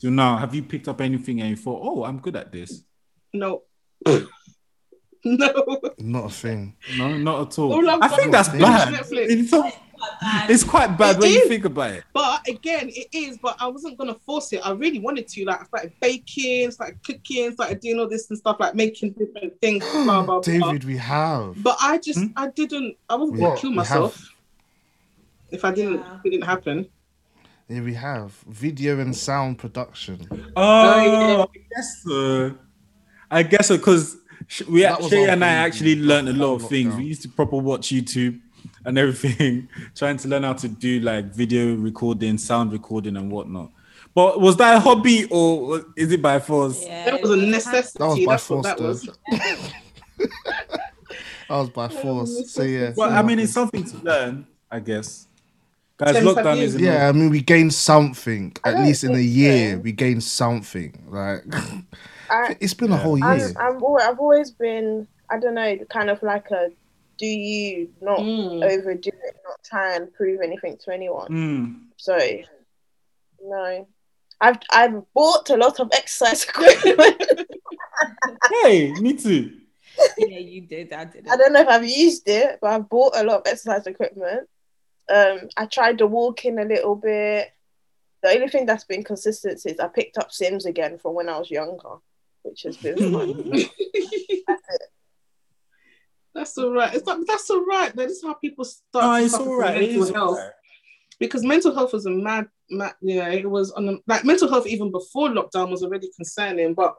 [0.00, 2.84] to now, have you picked up anything and you thought, oh, I'm good at this?
[3.32, 3.62] No.
[5.24, 5.80] no.
[5.98, 6.76] Not a thing.
[6.96, 7.72] No, not at all.
[7.72, 8.94] All I've I done think that's bad.
[8.94, 9.81] Netflix.
[10.02, 10.50] It's, Quite bad.
[10.50, 12.04] it's quite bad It when you think about it.
[12.12, 13.38] But again, it is.
[13.38, 14.60] But I wasn't gonna force it.
[14.64, 15.44] I really wanted to.
[15.44, 19.60] Like, I started baking, started cooking, started doing all this and stuff, like making different
[19.60, 19.84] things.
[19.92, 20.40] blah, blah, blah.
[20.40, 21.62] David, we have.
[21.62, 22.26] But I just, Hmm?
[22.36, 22.96] I didn't.
[23.08, 24.28] I wasn't gonna kill myself have.
[25.50, 25.98] if I didn't.
[26.00, 26.14] Yeah.
[26.18, 26.86] If it didn't happen.
[27.68, 30.26] Yeah, we have video and sound production.
[30.56, 32.54] Oh, I guess so.
[33.30, 34.16] I guess so because
[34.68, 36.68] we That was Shay and I actually learned a lot of lockdown.
[36.68, 36.96] things.
[36.96, 38.40] We used to proper watch YouTube
[38.84, 43.70] and everything, trying to learn how to do like video recording, sound recording, and whatnot.
[44.14, 46.84] But was that a hobby or is it by force?
[46.84, 47.98] Yeah, That was a it necessity.
[47.98, 49.08] That was by That's force, that was.
[51.48, 52.52] That was by force.
[52.52, 52.92] So yeah.
[52.96, 55.28] Well, I mean, it's something to learn, I guess.
[55.96, 58.54] Guys, Ten, five lockdown is Yeah, I mean, we gained something.
[58.64, 59.78] At least in a year, so.
[59.78, 61.04] we gained something.
[61.08, 61.44] Like
[62.30, 63.52] I, it's been a whole year.
[63.58, 66.70] I'm, I'm, I've always been, I don't know, kind of like a
[67.22, 68.64] do you not Mm.
[68.64, 71.28] overdo it, not try and prove anything to anyone.
[71.28, 71.80] Mm.
[71.96, 72.18] So,
[73.40, 73.86] no.
[74.40, 77.22] I've I've bought a lot of exercise equipment.
[78.64, 79.60] Hey, me too.
[80.18, 80.92] Yeah, you did.
[80.92, 81.28] I did.
[81.28, 84.48] I don't know if I've used it, but I've bought a lot of exercise equipment.
[85.08, 87.52] Um, I tried to walk in a little bit.
[88.24, 91.38] The only thing that's been consistent is I picked up Sims again from when I
[91.38, 91.96] was younger,
[92.42, 93.52] which has been fun.
[96.34, 96.94] That's all right.
[96.94, 97.94] It's like, that's all right.
[97.94, 99.04] That is how people start.
[99.04, 99.60] Oh, to it's all.
[99.62, 100.38] It mental health.
[100.38, 100.50] right.
[101.18, 104.48] because mental health was a mad, mad you know, it was on the, like mental
[104.48, 106.96] health even before lockdown was already concerning, but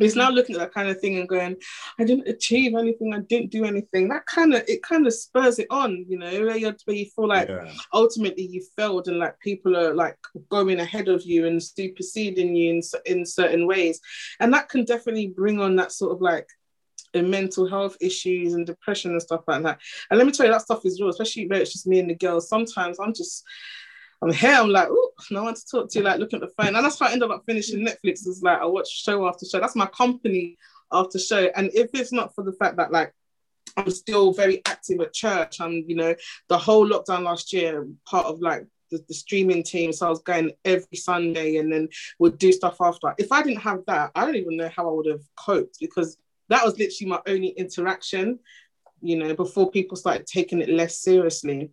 [0.00, 1.54] it's now looking at that kind of thing and going,
[2.00, 4.08] I didn't achieve anything, I didn't do anything.
[4.08, 7.06] That kind of it kind of spurs it on, you know, where, you where you
[7.14, 7.70] feel like Yeah.
[7.92, 10.16] ultimately you failed and like people are like
[10.48, 14.00] going ahead of you and superseding you in in certain ways,
[14.40, 16.48] and that can definitely bring on that sort of like
[17.22, 19.80] mental health issues and depression and stuff like that.
[20.10, 22.10] And let me tell you, that stuff is real, especially where it's just me and
[22.10, 22.48] the girls.
[22.48, 23.44] Sometimes I'm just,
[24.22, 26.74] I'm here, I'm like, oh, no one to talk to, like looking at the phone.
[26.74, 29.60] And that's how I ended up finishing Netflix, is like I watch show after show.
[29.60, 30.56] That's my company
[30.92, 31.50] after show.
[31.54, 33.12] And if it's not for the fact that like
[33.76, 36.14] I'm still very active at church, I'm, you know,
[36.48, 39.92] the whole lockdown last year, part of like the, the streaming team.
[39.92, 41.88] So I was going every Sunday and then
[42.18, 43.14] would do stuff after.
[43.18, 46.16] If I didn't have that, I don't even know how I would have coped because
[46.48, 48.38] that was literally my only interaction,
[49.00, 51.70] you know, before people started taking it less seriously.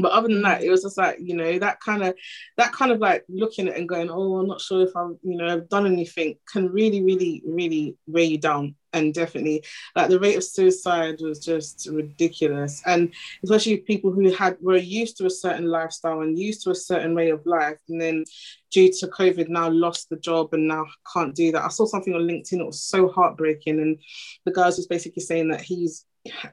[0.00, 2.14] But other than that, it was just like, you know, that kind of
[2.56, 5.36] that kind of like looking at and going, oh, I'm not sure if I'm, you
[5.36, 8.76] know, I've done anything can really, really, really weigh you down.
[8.94, 9.64] And definitely
[9.94, 12.82] like the rate of suicide was just ridiculous.
[12.86, 13.12] And
[13.44, 17.14] especially people who had were used to a certain lifestyle and used to a certain
[17.14, 18.24] way of life, and then
[18.70, 21.64] due to COVID now lost the job and now can't do that.
[21.64, 23.78] I saw something on LinkedIn, it was so heartbreaking.
[23.80, 23.98] And
[24.44, 26.06] the guy was basically saying that he's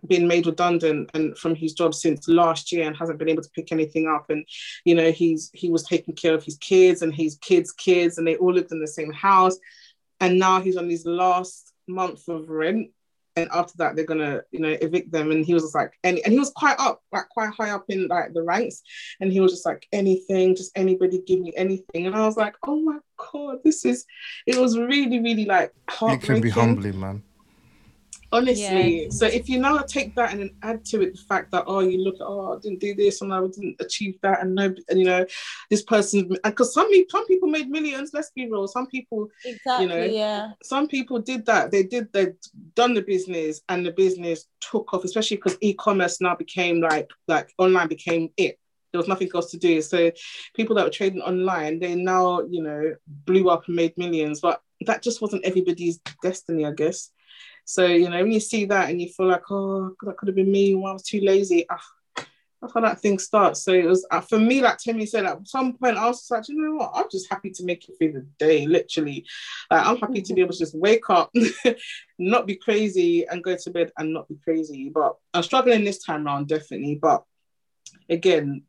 [0.08, 3.50] been made redundant and from his job since last year and hasn't been able to
[3.52, 4.30] pick anything up.
[4.30, 4.46] And
[4.84, 8.28] you know, he's he was taking care of his kids and his kids' kids, and
[8.28, 9.58] they all lived in the same house.
[10.20, 12.92] And now he's on his last month of rent.
[13.38, 15.32] And after that they're gonna you know evict them.
[15.32, 17.84] And he was just like any and he was quite up like quite high up
[17.90, 18.82] in like the ranks.
[19.20, 22.08] And he was just like anything just anybody give me anything.
[22.08, 24.06] And i was like oh my god this is
[24.48, 25.74] it was really really like
[26.04, 27.24] it can be humbling man
[28.36, 29.10] honestly yeah.
[29.10, 31.80] so if you now take that and then add to it the fact that oh
[31.80, 35.00] you look oh i didn't do this and i didn't achieve that and no and
[35.00, 35.26] you know
[35.70, 38.68] this person because some some people made millions let's be real.
[38.68, 40.52] Some people exactly you know yeah.
[40.64, 41.72] some people did that.
[41.72, 42.34] They did they
[42.76, 47.50] done the business and the business took off especially because e-commerce now became like like
[47.58, 48.60] online became it.
[48.92, 49.82] There was nothing else to do.
[49.82, 50.12] So
[50.56, 54.62] people that were trading online they now you know blew up and made millions but
[54.82, 57.12] that just wasn't everybody's destiny i guess
[57.66, 60.36] so, you know, when you see that and you feel like, oh, that could have
[60.36, 61.82] been me when I was too lazy, ah,
[62.61, 63.63] that's how that thing starts.
[63.63, 66.47] So it was uh, for me, like Timmy said, at some point I was like,
[66.47, 66.91] you know what?
[66.93, 69.26] I'm just happy to make it through the day, literally.
[69.70, 71.34] Like I'm happy to be able to just wake up,
[72.20, 74.89] not be crazy, and go to bed and not be crazy.
[74.93, 76.99] But I'm struggling this time around, definitely.
[77.01, 77.24] But
[78.09, 78.63] again,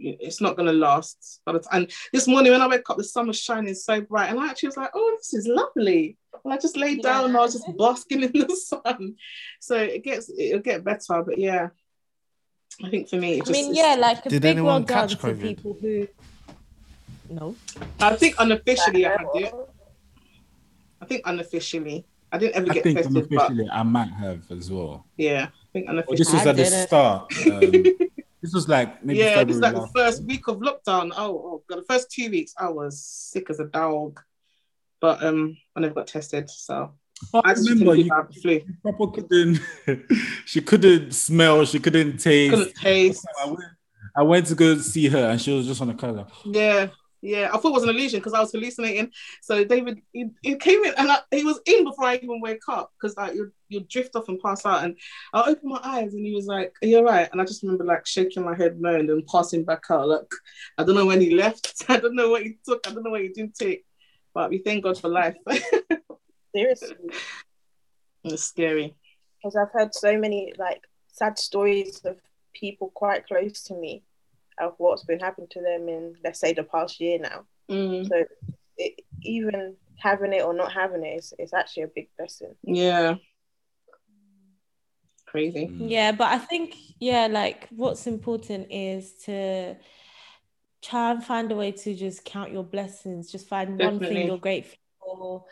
[0.00, 1.40] it's not gonna last.
[1.72, 4.48] And this morning when I wake up, the sun was shining so bright, and I
[4.48, 7.54] actually was like, "Oh, this is lovely." And I just laid down and I was
[7.54, 9.16] just basking in the sun.
[9.60, 11.68] So it gets it'll get better, but yeah,
[12.82, 15.76] I think for me, I mean, yeah, like a did big well done to people
[15.80, 16.06] who.
[17.30, 17.56] No,
[18.00, 19.54] I think unofficially I had it.
[21.00, 22.06] I think unofficially.
[22.30, 23.74] I didn't ever I get think tested, unofficially but...
[23.74, 25.06] I might have as well.
[25.16, 26.06] Yeah, I think unofficially.
[26.08, 27.32] Well, this was I at the start.
[27.46, 28.08] Um,
[28.42, 31.12] this was like maybe yeah, this was like the first week of lockdown.
[31.16, 34.20] Oh, oh god, the first two weeks I was sick as a dog,
[35.00, 36.94] but um, I never got tested, so.
[37.34, 39.60] I, I remember you, you proper couldn't.
[40.44, 41.64] she couldn't smell.
[41.64, 42.54] She couldn't taste.
[42.54, 43.26] Couldn't taste.
[43.42, 43.60] I went,
[44.16, 46.26] I went to go see her, and she was just on the color.
[46.44, 46.88] Yeah,
[47.20, 49.10] yeah, I thought it was an illusion because I was hallucinating.
[49.42, 52.62] So David, he, he came in and I, he was in before I even wake
[52.68, 54.84] up because like you you drift off and pass out.
[54.84, 54.96] And
[55.32, 57.84] I opened my eyes and he was like, "You're you alright?" And I just remember
[57.84, 60.08] like shaking my head no and then passing back out.
[60.08, 60.30] Like
[60.78, 61.84] I don't know when he left.
[61.88, 62.86] I don't know what he took.
[62.86, 63.84] I don't know what he didn't take.
[64.32, 65.36] But we thank God for life.
[66.54, 66.96] Seriously,
[68.24, 68.94] it's scary
[69.38, 72.20] because I've heard so many like sad stories of
[72.54, 74.02] people quite close to me
[74.60, 77.44] of what's been happening to them in let's say the past year now.
[77.70, 78.08] Mm.
[78.08, 78.24] So
[78.76, 82.54] it, even having it or not having it is it's actually a big blessing.
[82.62, 83.16] Yeah.
[85.26, 85.66] Crazy.
[85.66, 85.90] Mm.
[85.90, 89.76] Yeah, but I think yeah, like what's important is to
[90.82, 93.30] try and find a way to just count your blessings.
[93.30, 93.98] Just find Definitely.
[93.98, 95.44] one thing you're grateful for.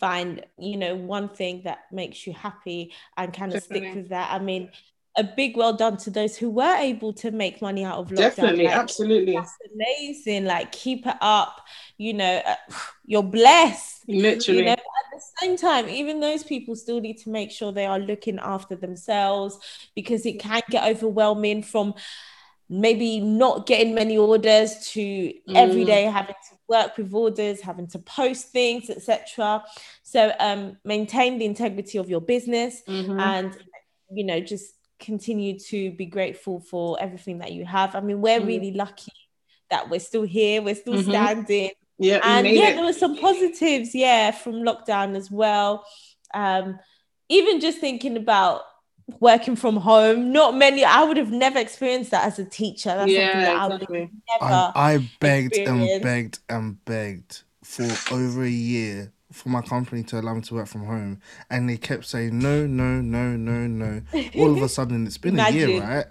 [0.00, 3.86] Find, you know, one thing that makes you happy and kind of Definitely.
[3.88, 4.32] stick with that.
[4.32, 4.70] I mean,
[5.16, 8.16] a big well done to those who were able to make money out of lockdown.
[8.16, 9.34] Definitely, like, absolutely.
[9.34, 10.44] That's amazing.
[10.46, 11.60] Like, keep it up.
[11.98, 12.54] You know, uh,
[13.04, 14.08] you're blessed.
[14.08, 14.60] Literally.
[14.60, 14.78] You know, at
[15.12, 18.74] the same time, even those people still need to make sure they are looking after
[18.74, 19.58] themselves
[19.94, 21.94] because it can get overwhelming from
[22.68, 25.32] maybe not getting many orders to mm.
[25.54, 29.62] every day having to work with orders having to post things etc
[30.02, 33.20] so um maintain the integrity of your business mm-hmm.
[33.20, 33.58] and
[34.10, 34.72] you know just
[35.02, 37.94] continue to be grateful for everything that you have.
[37.94, 38.46] I mean, we're mm.
[38.46, 39.12] really lucky
[39.70, 41.10] that we're still here, we're still mm-hmm.
[41.10, 41.70] standing.
[41.98, 42.76] Yeah, and yeah, it.
[42.76, 45.84] there were some positives, yeah, from lockdown as well.
[46.34, 46.78] Um,
[47.28, 48.62] even just thinking about
[49.20, 50.84] working from home, not many.
[50.84, 52.90] I would have never experienced that as a teacher.
[52.90, 54.10] That's yeah, exactly.
[54.40, 60.20] I, I begged and begged and begged for over a year for my company to
[60.20, 61.20] allow me to work from home,
[61.50, 64.02] and they kept saying no, no, no, no, no.
[64.36, 66.06] All of a sudden, it's been a year, right?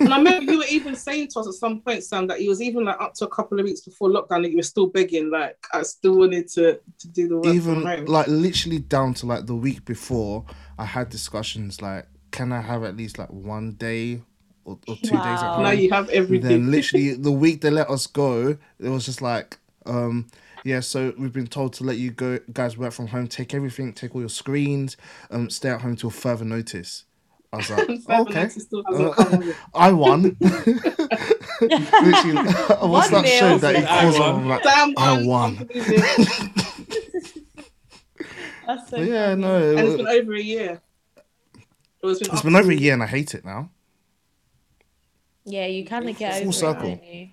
[0.00, 2.48] and I remember you were even saying to us at some point, Sam, that you
[2.48, 4.86] was even like up to a couple of weeks before lockdown that you were still
[4.86, 9.26] begging, like I still wanted to to do the work even like literally down to
[9.26, 10.44] like the week before,
[10.78, 14.22] I had discussions like, can I have at least like one day
[14.64, 15.24] or, or two wow.
[15.24, 15.62] days at home?
[15.64, 16.48] Now you have everything.
[16.48, 20.28] Then literally the week they let us go, it was just like um
[20.64, 23.92] yeah, so we've been told to let you go guys work from home, take everything,
[23.92, 24.96] take all your screens,
[25.30, 27.04] um, stay at home till further notice.
[27.52, 30.36] I was like, okay, uh, I won.
[31.60, 34.48] Literally, what's that show that he calls on?
[34.48, 35.68] Like, Damn, I won.
[38.66, 39.42] That's so yeah, funny.
[39.42, 40.80] no, it, and it's been over a year.
[42.02, 43.70] It's been, it's been over a year, and I hate it now.
[45.44, 47.00] Yeah, you kind of get full over circle.
[47.02, 47.28] It,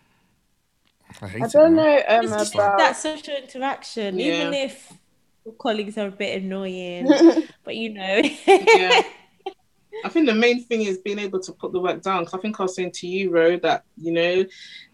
[1.21, 4.25] I hate I don't know um, it's about that social interaction, yeah.
[4.25, 4.93] even if
[5.45, 7.07] your colleagues are a bit annoying,
[7.63, 8.21] but you know.
[8.47, 9.01] yeah.
[10.05, 12.21] I think the main thing is being able to put the work down.
[12.21, 14.45] Because I think I was saying to you, Ro, that you know,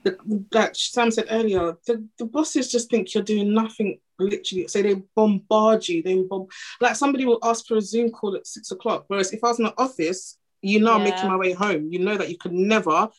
[0.04, 0.18] the,
[0.52, 4.96] like Sam said earlier, the, the bosses just think you're doing nothing literally say they
[5.16, 6.02] bombard you.
[6.02, 6.48] They bomb
[6.82, 9.06] like somebody will ask for a Zoom call at six o'clock.
[9.08, 10.98] Whereas if I was in the office, you know yeah.
[10.98, 11.92] I'm making my way home.
[11.92, 13.10] You know that you could never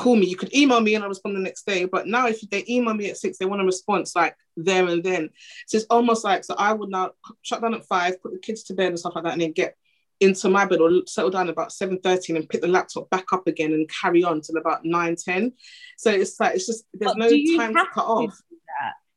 [0.00, 0.26] call me.
[0.26, 1.84] You could email me and I'll respond the next day.
[1.84, 5.04] But now if they email me at six, they want a response like there and
[5.04, 5.30] then.
[5.66, 8.62] So it's almost like so I would now shut down at five, put the kids
[8.64, 9.76] to bed and stuff like that, and then get
[10.20, 13.46] into my bed or settle down about 7 13 and pick the laptop back up
[13.46, 15.52] again and carry on till about 9 10
[15.96, 18.38] so it's like it's just there's but no time to cut off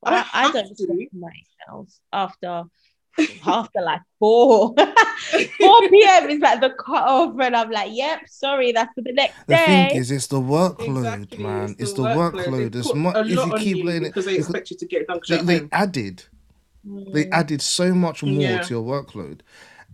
[0.06, 2.64] I, I, don't do myself after
[3.46, 6.30] after like four 4 p.m.
[6.30, 9.56] is like the cut off and I'm like yep sorry that's for the next the
[9.56, 11.44] day the thing is it's the workload exactly.
[11.44, 12.76] man it's, it's the, workload, workload.
[12.76, 15.46] it's much if you keep letting it because they expect you to get it done
[15.46, 16.24] they, they added
[16.88, 17.14] mm.
[17.14, 18.62] they added so much more yeah.
[18.62, 19.42] to your workload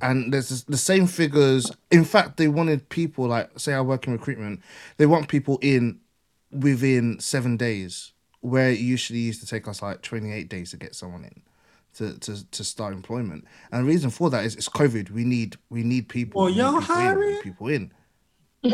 [0.02, 4.14] and there's the same figures in fact they wanted people like say i work in
[4.14, 4.62] recruitment
[4.98, 6.00] they want people in
[6.52, 10.96] within seven days where it usually used to take us like 28 days to get
[10.96, 11.42] someone in
[11.96, 13.46] to, to, to start employment.
[13.72, 15.12] And the reason for that is it's COVID.
[15.12, 16.42] We need we need people.
[16.42, 17.92] Well, y'all people hiring in, people in.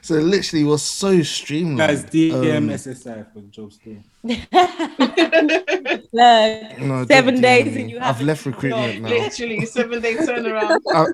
[0.00, 1.78] so literally was so streamlined.
[1.78, 4.00] Guys, DM um, SSI for jobs too.
[6.82, 9.10] no, seven days and you have I've left recruitment now.
[9.10, 10.78] Literally seven day turnaround.
[10.94, 11.04] I,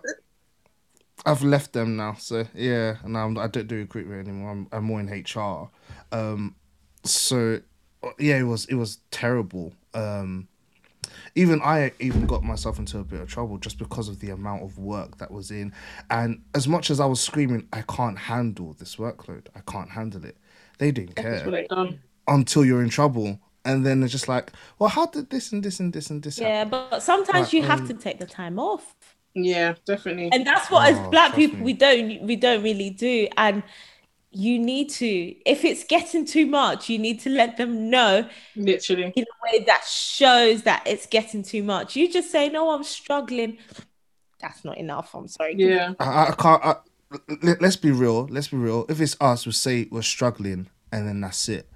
[1.27, 4.53] I've left them now, so yeah, and I'm, I don't do recruitment anymore.
[4.53, 5.71] I'm, I'm more in HR.
[6.13, 6.55] Um,
[7.05, 7.61] so
[8.19, 9.73] yeah, it was it was terrible.
[9.95, 10.49] Um,
[11.35, 14.63] even I even got myself into a bit of trouble just because of the amount
[14.63, 15.73] of work that was in,
[16.11, 19.47] and as much as I was screaming, I can't handle this workload.
[19.55, 20.37] I can't handle it.
[20.79, 21.67] They didn't care
[22.27, 25.81] until you're in trouble, and then they're just like, "Well, how did this and this
[25.81, 26.71] and this and this?" Yeah, happen?
[26.91, 28.95] but sometimes like, you have um, to take the time off.
[29.35, 30.31] Yeah, definitely.
[30.33, 31.65] And that's what oh, as black people me.
[31.65, 33.29] we don't we don't really do.
[33.37, 33.63] And
[34.33, 38.29] you need to, if it's getting too much, you need to let them know.
[38.55, 39.13] Literally.
[39.17, 41.97] In a way that shows that it's getting too much.
[41.97, 43.59] You just say, No, I'm struggling.
[44.41, 45.15] That's not enough.
[45.15, 45.57] I'm sorry.
[45.57, 45.95] Yeah.
[45.99, 46.77] I, I can't I,
[47.43, 48.27] let, let's be real.
[48.27, 48.87] Let's be real.
[48.89, 51.69] If it's us, we'll say we're struggling and then that's it.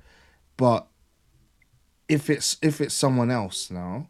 [0.56, 0.86] But
[2.08, 4.08] if it's if it's someone else now,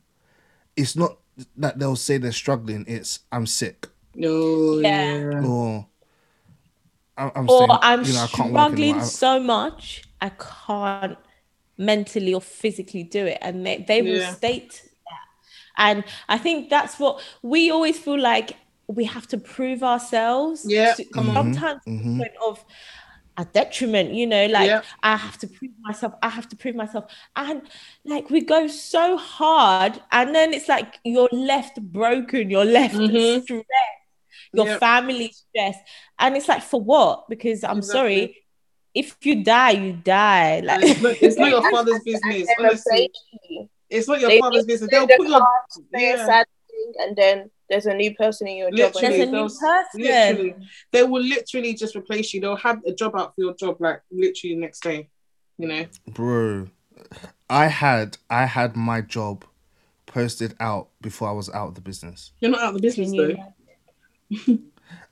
[0.76, 1.18] it's not
[1.56, 2.84] that they'll say they're struggling.
[2.86, 3.88] It's I'm sick.
[4.16, 4.80] Oh, no.
[4.80, 5.42] Yeah.
[5.44, 5.86] Or
[7.16, 11.18] I'm, or saying, I'm you know, struggling so much I can't
[11.76, 15.28] mentally or physically do it, and they they will state that.
[15.76, 18.56] And I think that's what we always feel like
[18.86, 20.64] we have to prove ourselves.
[20.66, 21.34] Yeah, to, mm-hmm.
[21.34, 22.22] sometimes mm-hmm.
[22.44, 22.64] of
[23.36, 24.82] a detriment, you know, like yeah.
[25.02, 27.06] I have to prove myself, I have to prove myself.
[27.34, 27.62] And
[28.04, 33.42] like we go so hard, and then it's like you're left broken, you're left mm-hmm.
[33.42, 34.03] stressed,
[34.52, 34.80] your yep.
[34.80, 35.80] family stressed.
[36.18, 37.28] And it's like, for what?
[37.28, 38.16] Because I'm exactly.
[38.18, 38.36] sorry,
[38.94, 40.60] if you die, you die.
[40.60, 43.10] Like it's not, it's not your father's business, honestly.
[43.90, 44.90] It's not your they father's business.
[44.90, 45.46] They'll put your
[45.92, 46.42] yeah.
[46.98, 49.00] and then there's a new person in your literally, job.
[49.00, 50.00] There's a new person.
[50.00, 50.54] Literally,
[50.92, 52.40] they will literally just replace you.
[52.40, 55.08] They'll have a job out for your job like literally the next day.
[55.58, 56.68] You know, bro.
[57.50, 59.44] I had I had my job
[60.06, 62.32] posted out before I was out of the business.
[62.40, 63.36] You're not out of the business though.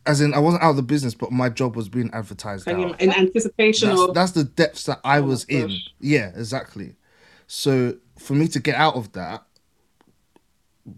[0.05, 3.01] As in, I wasn't out of the business, but my job was being advertised out.
[3.01, 4.15] in anticipation that's, of.
[4.15, 5.77] That's the depths that I oh was in.
[6.01, 6.97] Yeah, exactly.
[7.47, 9.45] So for me to get out of that,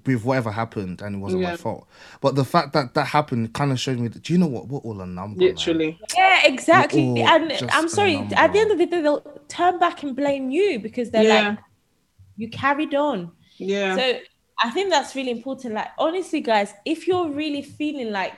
[0.06, 1.50] with whatever happened and it wasn't yeah.
[1.50, 1.86] my fault.
[2.20, 4.68] But the fact that that happened kind of showed me that, do you know what?
[4.68, 5.40] We're all a number.
[5.40, 5.86] Literally.
[5.86, 5.98] Man.
[6.16, 7.20] Yeah, exactly.
[7.20, 10.78] And I'm sorry, at the end of the day, they'll turn back and blame you
[10.78, 11.48] because they're yeah.
[11.50, 11.58] like,
[12.36, 13.30] you carried on.
[13.56, 13.96] Yeah.
[13.96, 14.18] So
[14.62, 15.74] I think that's really important.
[15.74, 18.32] Like, honestly, guys, if you're really feeling like,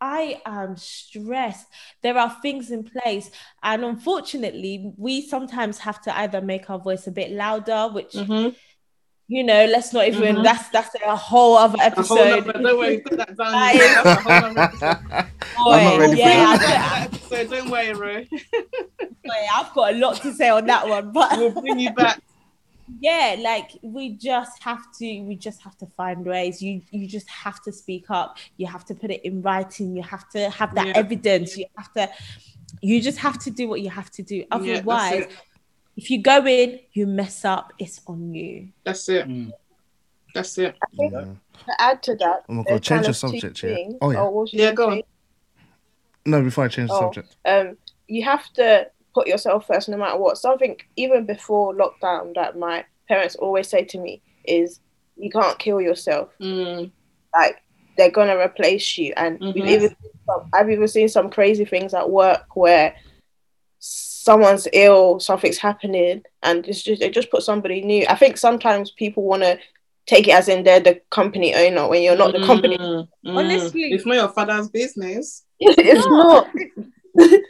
[0.00, 1.68] I am stressed.
[2.02, 3.30] There are things in place.
[3.62, 8.56] And unfortunately, we sometimes have to either make our voice a bit louder, which mm-hmm
[9.32, 10.34] you know, let's not even.
[10.34, 10.42] Mm-hmm.
[10.42, 12.18] That's that's a whole other episode.
[12.18, 14.54] Whole other, don't worry, put that down.
[14.80, 17.08] That Boy, I'm not ready yeah, for that.
[17.30, 18.24] So don't worry, Ro.
[19.24, 22.20] Boy, I've got a lot to say on that one, but we'll bring you back.
[23.00, 25.20] Yeah, like we just have to.
[25.22, 26.62] We just have to find ways.
[26.62, 28.38] You you just have to speak up.
[28.56, 29.96] You have to put it in writing.
[29.96, 30.92] You have to have that yeah.
[30.96, 31.56] evidence.
[31.56, 32.10] You have to.
[32.80, 34.44] You just have to do what you have to do.
[34.50, 35.20] Otherwise.
[35.20, 35.36] Yeah,
[35.96, 38.68] if you go in, you mess up, it's on you.
[38.84, 39.28] That's it.
[39.28, 39.52] Mm.
[40.34, 40.76] That's it.
[40.96, 41.20] Think yeah.
[41.20, 43.62] to add to that, I'm gonna change the subject.
[43.62, 43.76] Yeah.
[44.00, 44.20] Oh yeah.
[44.20, 45.02] Oh, yeah, go on.
[46.24, 47.36] No, before I change the oh, subject.
[47.44, 47.76] Um,
[48.08, 50.38] you have to put yourself first, no matter what.
[50.38, 54.80] Something even before lockdown that my parents always say to me is,
[55.16, 56.30] "You can't kill yourself.
[56.40, 56.90] Mm.
[57.34, 57.62] Like
[57.96, 59.60] they're gonna replace you." And mm-hmm.
[59.60, 59.96] we've even
[60.54, 62.94] I've even seen some crazy things at work where
[63.78, 68.06] someone's ill, something's happening, and it's just they just put somebody new.
[68.08, 69.58] I think sometimes people want to
[70.06, 72.78] take it as in they're the company owner when you're not the company.
[72.78, 73.36] Mm, mm.
[73.36, 75.44] Honestly, it's not your father's business.
[75.60, 76.48] it's not.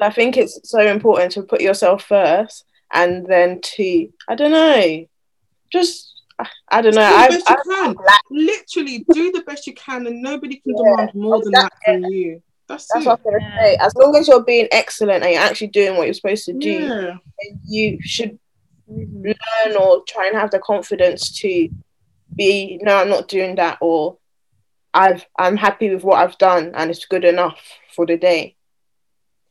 [0.00, 5.06] I think it's so important to put yourself first, and then to I don't know,
[5.72, 6.22] just
[6.70, 7.00] I don't know.
[7.00, 11.14] Do I, I, I, Literally, do the best you can, and nobody can yeah, demand
[11.14, 12.42] more than that from you.
[12.68, 13.76] That's, That's what I'm gonna say.
[13.76, 16.70] As long as you're being excellent and you're actually doing what you're supposed to do,
[16.70, 17.16] yeah.
[17.66, 18.38] you should
[18.90, 19.26] mm-hmm.
[19.26, 21.68] learn or try and have the confidence to
[22.36, 24.18] be no, I'm not doing that, or
[24.94, 27.60] I've I'm happy with what I've done and it's good enough
[27.92, 28.56] for the day.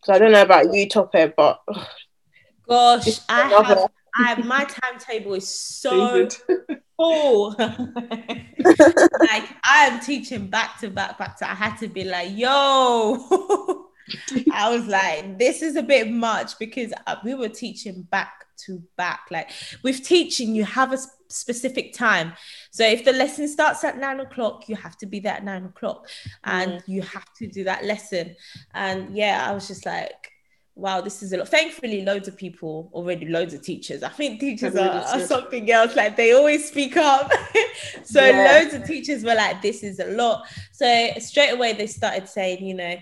[0.04, 1.60] So I don't know about you, Tope, but
[2.68, 6.28] gosh, I have I my timetable is so
[6.96, 7.56] full.
[7.58, 11.50] like I'm teaching back to back, back to.
[11.50, 13.86] I had to be like, yo.
[14.54, 18.84] I was like, this is a bit much because uh, we were teaching back to
[18.98, 19.22] back.
[19.32, 19.52] Like
[19.84, 20.98] with teaching, you have a
[21.30, 22.34] specific time.
[22.72, 25.66] So if the lesson starts at nine o'clock, you have to be there at nine
[25.66, 26.10] o'clock
[26.44, 26.84] and mm.
[26.88, 28.36] you have to do that lesson.
[28.74, 30.32] And yeah, I was just like,
[30.76, 31.50] wow, this is a lot.
[31.50, 34.02] Thankfully, loads of people already, loads of teachers.
[34.02, 35.96] I think teachers are, are, something else.
[35.96, 37.32] Like they always speak up.
[38.04, 38.62] so yeah.
[38.62, 40.48] loads of teachers were like, this is a lot.
[40.72, 42.96] So straight away they started saying, you know,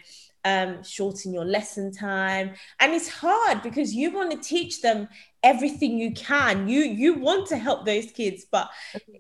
[0.47, 2.51] um, shorten your lesson time.
[2.79, 5.09] And it's hard because you want to teach them
[5.43, 6.67] everything you can.
[6.67, 8.69] You you want to help those kids, but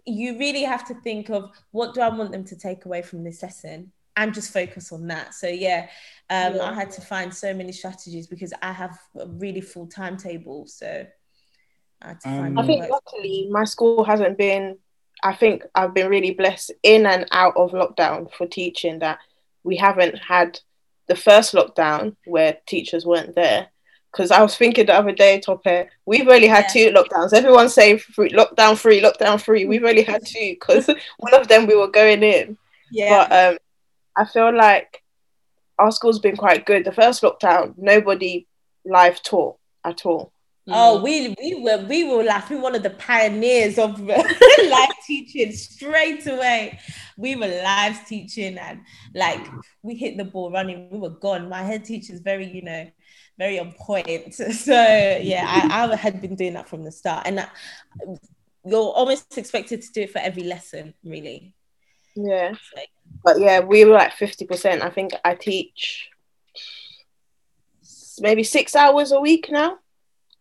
[0.05, 3.23] you really have to think of what do I want them to take away from
[3.23, 5.33] this lesson and just focus on that.
[5.33, 5.89] So yeah,
[6.29, 6.63] um, yeah.
[6.63, 10.65] I had to find so many strategies because I have a really full timetable.
[10.67, 11.05] So
[12.01, 14.77] I, um, I think luckily my school hasn't been.
[15.23, 19.17] I think I've been really blessed in and out of lockdown for teaching that
[19.63, 20.59] we haven't had
[21.07, 23.67] the first lockdown where teachers weren't there.
[24.11, 26.91] Because I was thinking the other day, Tope, we've only had yeah.
[26.91, 27.33] two lockdowns.
[27.33, 29.65] Everyone's saying free, lockdown free, lockdown free.
[29.65, 30.87] We've only had two because
[31.17, 32.57] one of them we were going in.
[32.89, 33.27] Yeah.
[33.27, 33.57] But um,
[34.15, 35.03] I feel like
[35.77, 36.85] our school's been quite good.
[36.85, 38.47] The first lockdown, nobody
[38.85, 40.31] live taught at all.
[40.69, 41.03] Oh, mm.
[41.03, 45.53] we we were we were like we were one of the pioneers of live teaching
[45.53, 46.79] straight away.
[47.15, 48.81] We were live teaching and
[49.15, 49.45] like
[49.81, 50.89] we hit the ball running.
[50.91, 51.47] We were gone.
[51.47, 52.89] My head teacher is very, you know,
[53.37, 54.35] very on point.
[54.53, 57.51] So yeah, I, I had been doing that from the start, and that,
[58.65, 61.53] you're almost expected to do it for every lesson, really.
[62.15, 62.51] Yeah.
[62.53, 62.81] So,
[63.23, 64.81] but yeah, we were like 50%.
[64.81, 66.09] I think I teach
[68.19, 69.77] maybe six hours a week now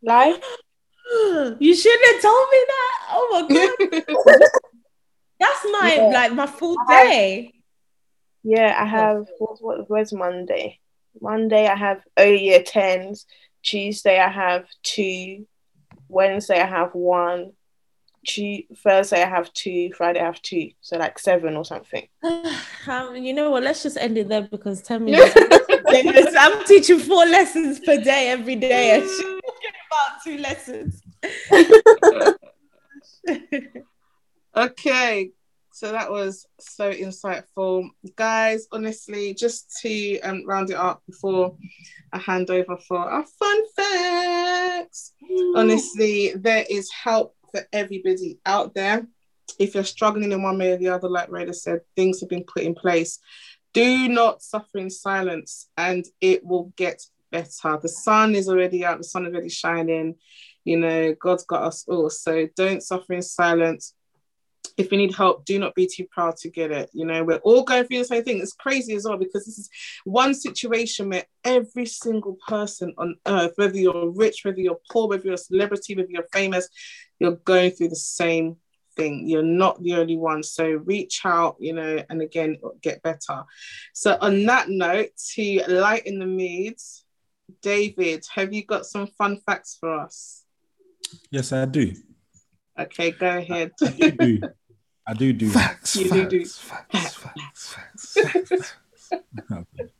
[0.06, 0.40] live.
[1.60, 2.98] You shouldn't have told me that.
[3.10, 3.42] Oh my
[4.24, 4.40] god.
[5.38, 6.06] That's my yeah.
[6.06, 7.52] like my full day.
[8.42, 10.80] yeah, I have what, what where's Monday?
[11.20, 13.24] Monday I have early year tens.
[13.62, 15.46] Tuesday I have two.
[16.08, 17.52] Wednesday I have one.
[18.82, 22.08] Thursday I have two, Friday I have two, so like seven or something.
[22.88, 23.62] um, you know what?
[23.62, 26.34] Let's just end it there because ten minutes.
[26.36, 29.06] I'm teaching four lessons per day every day.
[29.96, 31.02] About two lessons.
[34.56, 35.30] okay,
[35.72, 38.66] so that was so insightful, guys.
[38.72, 41.56] Honestly, just to um, round it up before
[42.12, 45.12] I hand over for our fun facts.
[45.54, 49.06] Honestly, there is help for everybody out there.
[49.58, 52.44] If you're struggling in one way or the other, like Rada said, things have been
[52.44, 53.18] put in place.
[53.72, 57.78] Do not suffer in silence and it will get better.
[57.80, 60.16] The sun is already out, the sun is already shining.
[60.64, 62.10] You know, God's got us all.
[62.10, 63.94] So don't suffer in silence.
[64.76, 66.90] If you need help, do not be too proud to get it.
[66.92, 68.40] You know, we're all going through the same thing.
[68.40, 69.70] It's crazy as well because this is
[70.04, 75.24] one situation where every single person on earth, whether you're rich, whether you're poor, whether
[75.24, 76.68] you're a celebrity, whether you're famous,
[77.18, 78.56] you're going through the same
[78.96, 79.28] thing.
[79.28, 80.42] You're not the only one.
[80.42, 83.44] So reach out, you know, and again, get better.
[83.92, 87.04] So, on that note, to lighten the moods,
[87.62, 90.44] David, have you got some fun facts for us?
[91.30, 91.92] Yes, I do.
[92.78, 93.72] Okay, go ahead.
[93.80, 94.40] I, do, do.
[95.06, 95.50] I do do.
[95.50, 96.44] Facts, you facts, do, do.
[96.44, 98.74] facts, facts, facts, facts.
[99.52, 99.90] okay.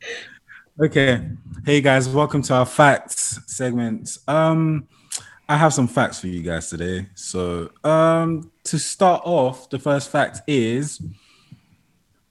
[0.81, 1.29] okay.
[1.65, 4.17] Hey guys, welcome to our facts segment.
[4.27, 4.87] Um,
[5.47, 7.07] I have some facts for you guys today.
[7.15, 11.01] So, um, to start off, the first fact is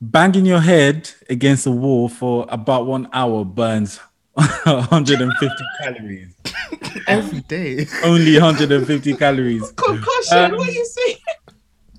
[0.00, 3.98] banging your head against a wall for about one hour burns
[4.36, 6.34] 150 calories
[7.06, 7.86] every day.
[8.04, 9.70] Only 150 calories.
[9.72, 10.38] Concussion.
[10.38, 11.16] Um, what are you saying?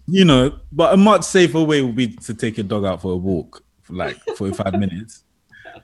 [0.07, 3.13] You know, but a much safer way would be to take your dog out for
[3.13, 5.23] a walk for like 45 minutes.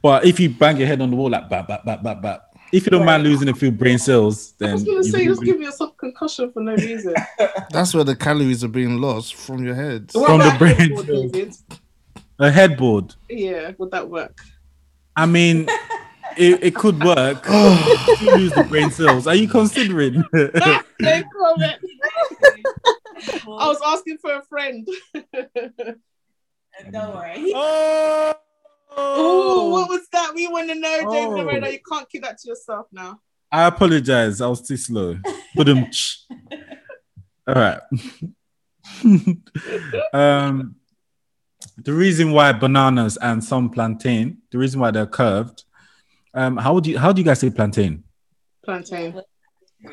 [0.01, 2.53] But if you bang your head on the wall like bat bat bat bat bat
[2.73, 5.43] if you don't mind losing a few brain cells, then I was gonna say, just
[5.43, 7.13] give yourself concussion for no reason.
[7.69, 10.11] That's where the calories are being lost from your head.
[10.11, 11.51] From the brain.
[12.39, 13.13] A headboard.
[13.29, 14.41] Yeah, would that work?
[15.15, 15.67] I mean,
[16.37, 17.45] it, it could work.
[17.49, 19.27] you lose the brain cells.
[19.27, 20.23] Are you considering?
[20.33, 20.51] no
[21.37, 21.79] comment.
[23.45, 24.87] I was asking for a friend.
[26.91, 27.53] Don't worry.
[28.95, 28.95] Oh.
[28.95, 30.35] Oh, what was that?
[30.35, 31.37] We want to know, James oh.
[31.37, 31.67] Lorena.
[31.67, 33.19] You can't keep that to yourself now.
[33.51, 34.39] I apologize.
[34.39, 35.17] I was too slow.
[35.55, 35.67] But
[37.47, 37.79] all right.
[40.13, 40.75] um,
[41.77, 45.63] the reason why bananas and some plantain, the reason why they're curved.
[46.33, 48.03] Um, how would you how do you guys say plantain?
[48.63, 49.21] Plantain.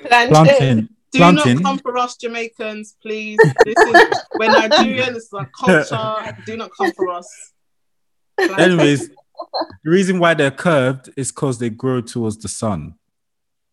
[0.07, 0.29] Plantain.
[0.29, 0.89] plantain.
[1.13, 1.55] Do plantain.
[1.57, 3.39] not come for us Jamaicans, please.
[3.65, 5.15] This is we're Nigerian.
[5.15, 6.37] This is our culture.
[6.47, 7.53] Do not come for us.
[8.39, 12.95] Anyways, the reason why they're curved is because they grow towards the sun.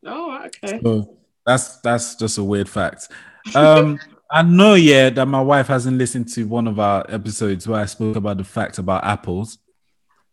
[0.06, 0.80] Oh, okay.
[0.84, 3.10] So that's that's just a weird fact.
[3.56, 4.00] Um,
[4.32, 7.86] I know, yeah, that my wife hasn't listened to one of our episodes where I
[7.86, 9.58] spoke about the fact about apples.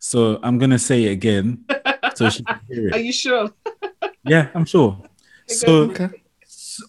[0.01, 1.65] So I'm gonna say it again
[2.17, 2.95] so she can hear it.
[2.95, 3.51] Are you sure?
[4.25, 4.99] yeah, I'm sure.
[5.47, 6.09] So okay.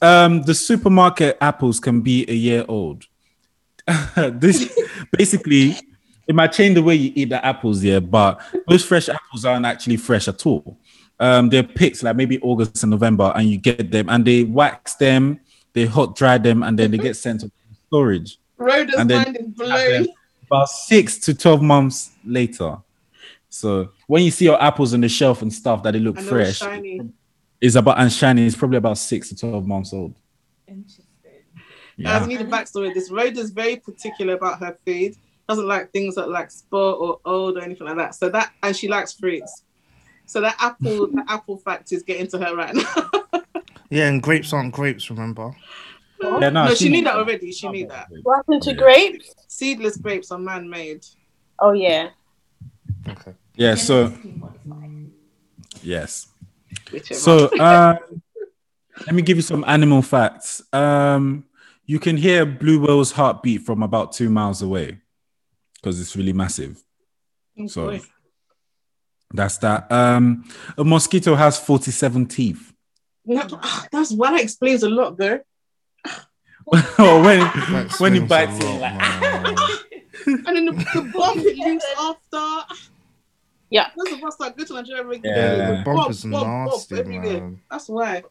[0.01, 3.05] um the supermarket apples can be a year old.
[4.15, 4.77] this
[5.11, 5.75] basically
[6.27, 9.65] it might change the way you eat the apples, yeah, but those fresh apples aren't
[9.65, 10.79] actually fresh at all.
[11.19, 14.95] Um, they're picked like maybe August and November, and you get them and they wax
[14.95, 15.39] them,
[15.73, 17.51] they hot dry them, and then they get sent to
[17.87, 18.37] storage.
[18.57, 20.07] Rhoda's and then, mind is blown.
[20.47, 22.77] About six to twelve months later.
[23.49, 26.61] So when you see your apples on the shelf and stuff that they look fresh,
[27.61, 28.45] it's about and shiny.
[28.45, 30.15] It's probably about six to twelve months old.
[30.67, 31.05] Interesting.
[31.97, 32.17] Yeah.
[32.17, 32.93] I need a backstory.
[32.93, 35.15] This Rhoda's very particular about her food
[35.47, 38.15] doesn't like things that like sport or old or anything like that.
[38.15, 39.63] So that and she likes fruits.
[40.25, 43.41] So that apple, the apple fact is getting to her right now.
[43.89, 45.55] yeah, and grapes aren't grapes, remember?
[46.21, 47.51] Yeah, no, no she, she knew that already.
[47.51, 48.07] She knew that.
[48.23, 49.33] What happened to grapes?
[49.47, 51.05] Seedless grapes are man-made.
[51.59, 52.09] Oh yeah.
[53.07, 53.33] Okay.
[53.55, 53.75] Yeah.
[53.75, 54.13] So.
[55.81, 56.27] Yes.
[56.91, 57.19] Whichever.
[57.19, 57.97] So uh,
[59.05, 60.61] let me give you some animal facts.
[60.73, 61.45] Um,
[61.85, 64.99] you can hear blue whale's heartbeat from about two miles away
[65.75, 66.83] because it's really massive.
[67.59, 68.01] Oh, so boy.
[69.33, 69.91] that's that.
[69.91, 72.73] Um, a mosquito has 47 teeth.
[73.25, 73.47] No,
[73.91, 75.39] that's what that explains a lot, though.
[76.65, 77.41] when
[77.99, 79.59] when he bites it, like,
[80.25, 82.75] and then the, the bump it leaves after.
[83.75, 85.71] Yeah, those of us that go to Nigeria yeah.
[85.71, 87.59] the bump is nasty, man.
[87.69, 88.23] That's why.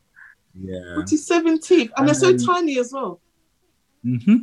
[0.58, 3.20] Yeah, forty-seven teeth, and, and they're so tiny as well.
[4.06, 4.36] Mm-hmm.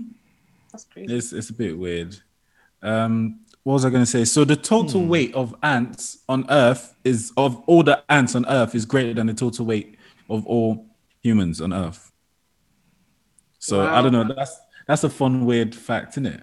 [0.72, 1.16] That's crazy.
[1.16, 2.16] It's it's a bit weird.
[2.84, 4.26] Um, what was I going to say?
[4.26, 5.08] So the total hmm.
[5.08, 9.26] weight of ants on Earth is of all the ants on Earth is greater than
[9.26, 9.98] the total weight
[10.30, 10.86] of all
[11.24, 12.12] humans on Earth.
[13.58, 13.96] So wow.
[13.98, 14.36] I don't know.
[14.36, 14.56] That's
[14.88, 16.42] that's a fun, weird fact, isn't it?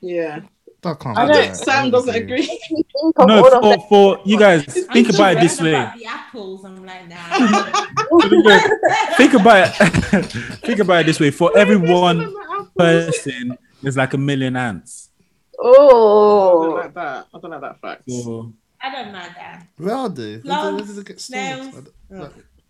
[0.00, 0.42] Yeah.
[0.82, 1.56] That can't I don't.
[1.56, 2.48] Sam doesn't agree.
[3.18, 5.74] no, for, for you guys, think about it this way.
[5.74, 7.16] About the apples, I'm like, nah.
[9.16, 10.26] think about it.
[10.62, 11.32] think about it this way.
[11.32, 12.32] For every one
[12.76, 15.10] person, there's like a million ants.
[15.58, 17.26] Oh, I don't like that.
[17.34, 18.02] I don't like that fact.
[18.08, 18.52] Oh.
[18.80, 19.66] I don't like that.
[19.80, 20.40] Well, do.
[20.42, 21.74] Slugs, snails.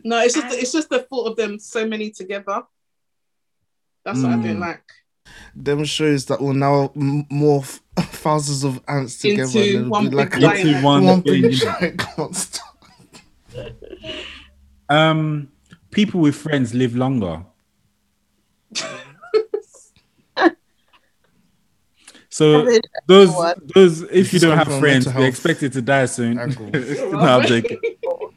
[0.03, 2.63] No, it's just it's just the thought of them so many together.
[4.05, 4.23] That's mm.
[4.23, 4.61] what I don't hmm.
[4.61, 4.83] like.
[5.55, 10.81] Them shows that will now morph thousands of ants together into one, like big a,
[10.83, 12.63] one, one big giant monster.
[14.89, 15.49] um,
[15.91, 17.45] people with friends live longer.
[22.31, 22.71] So
[23.09, 23.35] those
[23.75, 26.37] those if you don't have friends, they're expected to die soon.
[26.37, 27.81] no, I'm joking.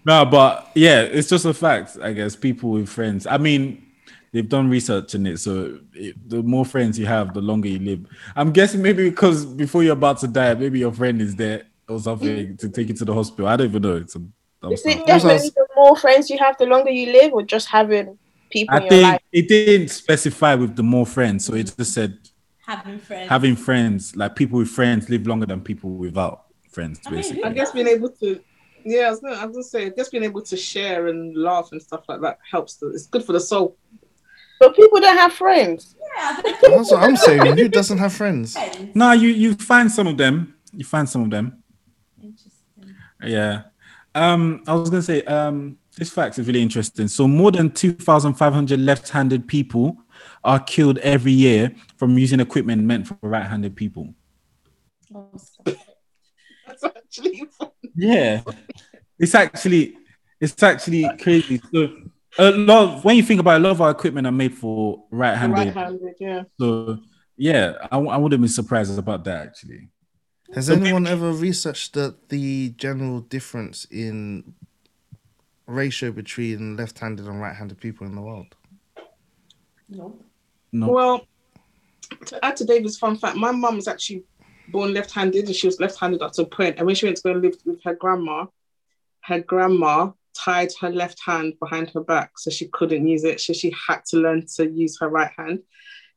[0.05, 1.97] No, but yeah, it's just a fact.
[2.01, 3.27] I guess people with friends.
[3.27, 3.85] I mean,
[4.32, 7.79] they've done research in it, so it, the more friends you have, the longer you
[7.79, 8.05] live.
[8.36, 11.99] I'm guessing maybe because before you're about to die, maybe your friend is there or
[11.99, 12.55] something mm-hmm.
[12.55, 13.47] to take you to the hospital.
[13.47, 13.97] I don't even know.
[13.97, 14.21] It's a
[14.69, 18.17] is it definitely the more friends you have, the longer you live, or just having
[18.51, 18.75] people?
[18.75, 19.21] I think life?
[19.32, 21.82] it didn't specify with the more friends, so it mm-hmm.
[21.82, 22.17] just said
[22.65, 23.29] having friends.
[23.29, 26.99] Having friends, like people with friends, live longer than people without friends.
[27.09, 28.39] Basically, I guess being able to,
[28.86, 31.69] yeah, I was gonna, I was gonna say, just being able to share and laugh
[31.71, 32.75] and stuff like that helps.
[32.75, 33.77] The, it's good for the soul.
[34.62, 35.95] But people don't have friends.
[36.16, 37.57] Yeah, that's what I'm saying.
[37.57, 38.55] Who doesn't have friends?
[38.93, 40.53] No, you you find some of them.
[40.72, 41.64] You find some of them.
[42.22, 42.95] Interesting.
[43.24, 43.64] Yeah.
[44.14, 47.07] Um, I was gonna say, um, this fact is really interesting.
[47.07, 49.97] So more than 2,500 left-handed people
[50.43, 54.14] are killed every year from using equipment meant for right-handed people.
[56.68, 57.49] That's actually
[57.95, 58.41] Yeah,
[59.18, 59.97] it's actually
[60.39, 61.62] It's actually crazy.
[61.74, 61.89] So
[62.38, 64.53] a lot of, when you think about it, a lot of our equipment are made
[64.53, 65.75] for right-handed.
[65.75, 66.43] Right-handed, yeah.
[66.59, 66.99] So
[67.38, 69.89] yeah, I, I wouldn't be surprised about that actually.
[70.53, 74.53] Has anyone ever researched the, the general difference in
[75.65, 78.55] ratio between left-handed and right-handed people in the world?
[79.88, 80.19] No.
[80.73, 80.89] No.
[80.89, 81.27] Well,
[82.25, 84.23] to add to David's fun fact, my mum was actually
[84.67, 86.77] born left-handed and she was left-handed up to a point.
[86.77, 88.45] And when she went to go and live with her grandma,
[89.21, 93.39] her grandma tied her left hand behind her back so she couldn't use it.
[93.39, 95.59] So she had to learn to use her right hand.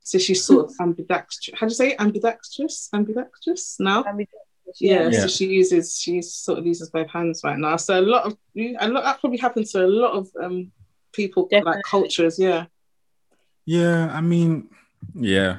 [0.00, 1.58] So she's sort of ambidextrous.
[1.58, 2.00] How do you say it?
[2.00, 2.88] ambidextrous?
[2.92, 4.04] Ambidextrous now?
[4.04, 7.76] Ambidextrous, yeah, yeah, so she uses she sort of uses both hands right now.
[7.76, 10.72] So a lot of a lot that probably happens to a lot of um
[11.12, 11.72] people Definitely.
[11.72, 12.66] like cultures, yeah.
[13.66, 14.68] Yeah, I mean,
[15.14, 15.58] yeah,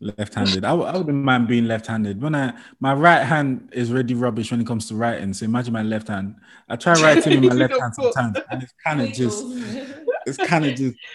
[0.00, 0.64] left-handed.
[0.64, 2.20] I, I wouldn't mind being left-handed.
[2.20, 5.32] When I my right hand is really rubbish when it comes to writing.
[5.34, 6.36] So imagine my left hand.
[6.68, 9.44] I try writing with my left hand sometimes, and it's kind of just
[10.26, 10.96] it's kind of just.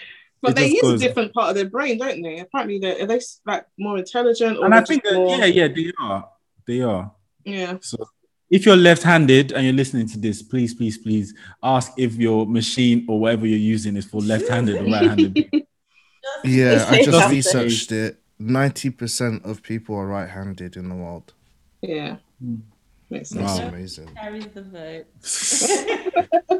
[0.42, 1.02] But they use goes.
[1.02, 2.38] a different part of their brain, don't they?
[2.38, 4.58] Apparently, they are they like more intelligent?
[4.58, 5.34] and I think that, more...
[5.38, 6.28] yeah, yeah, they are.
[6.66, 7.10] They are.
[7.42, 7.78] Yeah.
[7.80, 8.06] So
[8.50, 13.06] if you're left-handed and you're listening to this, please, please, please ask if your machine
[13.08, 15.50] or whatever you're using is for left-handed or right-handed.
[16.44, 21.32] yeah, I just researched it 90% of people are right handed in the world.
[21.80, 22.16] Yeah.
[22.44, 22.60] Mm.
[23.08, 23.58] Makes sense.
[23.58, 23.68] Wow.
[23.68, 24.08] amazing.
[24.14, 25.04] Carries the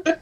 [0.05, 0.19] vote.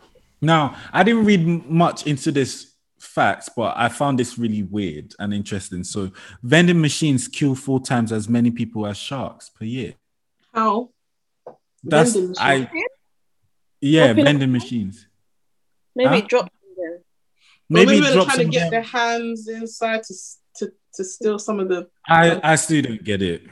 [0.40, 5.34] now, I didn't read much into this facts, but I found this really weird and
[5.34, 5.84] interesting.
[5.84, 6.12] So,
[6.42, 9.94] vending machines kill four times as many people as sharks per year.
[10.54, 10.90] How?
[11.84, 12.70] That's I.
[13.80, 15.06] Yeah, vending machines.
[15.94, 16.26] Maybe huh?
[16.28, 16.98] drop them.
[17.68, 20.14] Maybe, maybe they're trying to get their hands inside to
[20.94, 21.88] to to steal some of the.
[22.06, 23.42] I I still don't get it.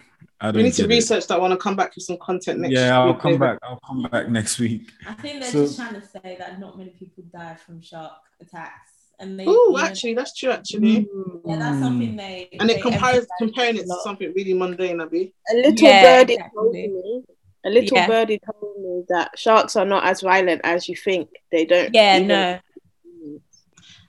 [0.41, 1.29] I don't we need to research it.
[1.29, 2.75] that one and come back with some content next.
[2.75, 3.59] Yeah, I'll come back.
[3.63, 4.93] I'll come back next week.
[5.07, 8.13] I think they're so, just trying to say that not many people die from shark
[8.41, 8.93] attacks.
[9.21, 10.53] And they, oh, actually, that's true.
[10.53, 11.39] Actually, hmm.
[11.45, 12.49] yeah, that's something they.
[12.61, 15.35] And it compares comparing it to something really mundane, Abby.
[15.51, 16.57] A little yeah, birdie exactly.
[16.57, 17.23] told me.
[17.67, 18.07] A little yeah.
[18.07, 21.31] birdie told me that sharks are not as violent as you think.
[21.51, 21.93] They don't.
[21.93, 22.29] Yeah, even...
[22.29, 22.61] no.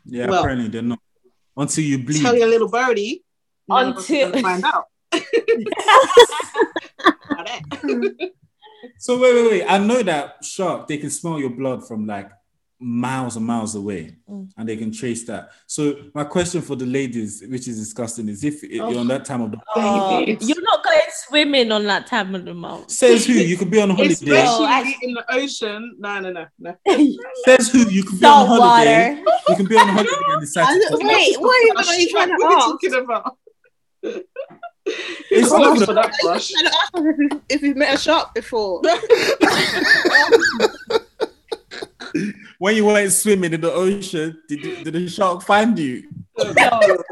[0.05, 0.99] Yeah, well, apparently they're not
[1.55, 2.21] until you bleed.
[2.21, 3.23] Tell your little birdie.
[3.67, 4.85] Until find out.
[8.97, 9.65] so wait, wait, wait.
[9.67, 12.29] I know that shark they can smell your blood from like
[12.79, 14.49] miles and miles away, mm.
[14.57, 15.51] and they can trace that.
[15.67, 18.89] So my question for the ladies, which is disgusting, is if oh.
[18.89, 20.99] you're on that time of the oh, you're not going
[21.29, 22.91] swimming on that time of the month.
[22.91, 23.33] Says who?
[23.33, 24.13] You could be on holiday.
[24.13, 25.95] Especially oh, in the ocean.
[25.99, 26.75] No, no, no, no.
[27.45, 27.89] Says who?
[27.89, 29.15] You could be Salt on holiday.
[29.15, 29.37] Water.
[29.49, 30.79] You can be on holiday and decide.
[30.91, 33.37] Wait, what are you trying to what are you talking about?
[35.31, 36.51] It's not for that brush.
[37.49, 38.81] If you've met a shark before.
[42.57, 46.09] when you went swimming in the ocean, did, did the shark find you?
[46.37, 47.03] No.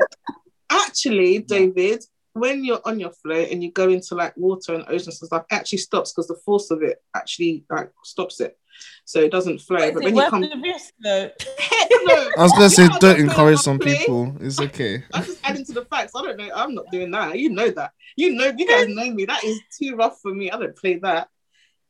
[0.69, 5.21] Actually, David, when you're on your float and you go into like water and oceans
[5.21, 8.57] and stuff, it actually stops because the force of it actually like stops it.
[9.05, 9.91] So it doesn't flow.
[9.91, 11.31] But when you come the risk, though?
[12.37, 14.35] I was gonna say don't encourage some people.
[14.39, 15.03] It's okay.
[15.13, 16.11] I'm just adding to the facts.
[16.15, 16.49] I don't know.
[16.53, 17.39] I'm not doing that.
[17.39, 17.91] You know that.
[18.15, 19.25] You know you guys know me.
[19.25, 20.51] That is too rough for me.
[20.51, 21.29] I don't play that.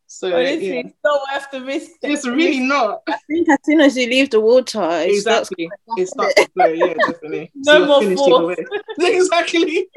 [0.09, 0.79] So Honestly, yeah.
[0.85, 1.91] it's not worth the risk.
[2.01, 3.01] It's really not.
[3.07, 6.49] I think as soon as you leave the water, it exactly, starts it starts to
[6.51, 6.65] flow.
[6.67, 7.51] Yeah, definitely.
[7.55, 8.57] no so more force.
[8.99, 9.87] exactly.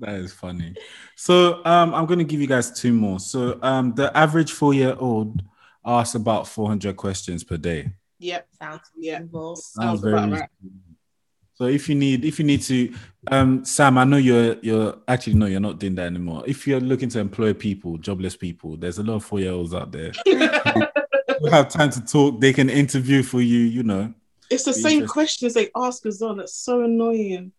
[0.00, 0.74] That is funny.
[1.16, 3.20] So um, I'm going to give you guys two more.
[3.20, 5.42] So um, the average four-year-old
[5.84, 7.92] asks about 400 questions per day.
[8.18, 9.18] Yep, sounds yeah.
[9.32, 10.48] Sounds, sounds very right.
[11.54, 12.94] So if you need if you need to
[13.30, 16.44] um Sam, I know you're you're actually no, you're not doing that anymore.
[16.46, 20.12] If you're looking to employ people, jobless people, there's a lot of four-year-olds out there
[20.24, 24.12] who have time to talk, they can interview for you, you know.
[24.50, 26.40] It's the same questions they ask us on.
[26.40, 27.52] It's so annoying.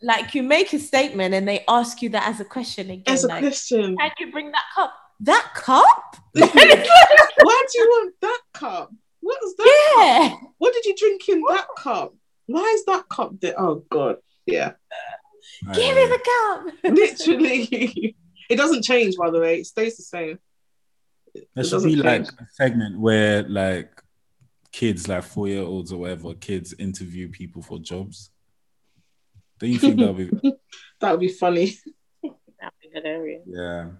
[0.00, 3.02] Like you make a statement and they ask you that as a question again.
[3.12, 3.96] As a like, question.
[3.96, 4.94] Can you bring that cup?
[5.20, 6.16] That cup?
[6.32, 8.92] Why do you want that cup?
[9.20, 9.94] What was that?
[9.96, 10.28] Yeah.
[10.30, 10.52] Cup?
[10.58, 12.14] What did you drink in that cup?
[12.48, 13.54] Why is that cup there?
[13.60, 14.16] Oh god,
[14.46, 14.72] yeah.
[15.74, 16.74] Give me the cup.
[16.96, 18.16] Literally,
[18.48, 19.16] it doesn't change.
[19.16, 20.38] By the way, it stays the same.
[21.54, 22.04] There should be change.
[22.04, 23.90] like a segment where like
[24.72, 28.30] kids, like four year olds or whatever, kids interview people for jobs.
[29.58, 30.52] Don't you think that would be
[31.00, 31.76] that would be funny?
[32.22, 33.42] That'd be hilarious.
[33.46, 33.90] Yeah.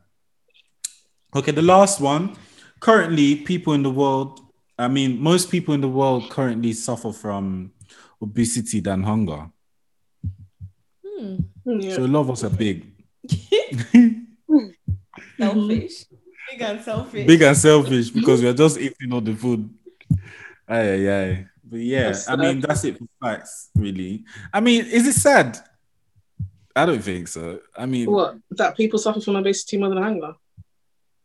[1.37, 2.35] Okay, the last one.
[2.81, 4.41] Currently, people in the world,
[4.79, 7.73] I mean, most people in the world currently suffer from
[8.21, 9.51] obesity than hunger.
[11.05, 11.37] Hmm.
[11.65, 11.95] Yeah.
[11.97, 12.87] So a lot of us are big.
[15.39, 16.05] Selfish.
[16.51, 17.27] Big and selfish.
[17.27, 19.69] Big and selfish because we're just eating all the food.
[20.67, 21.47] Aye, aye, aye.
[21.63, 24.25] But yeah, that's I mean, that's it for facts, really.
[24.53, 25.59] I mean, is it sad?
[26.75, 27.61] I don't think so.
[27.77, 30.33] I mean, what that people suffer from obesity more than hunger?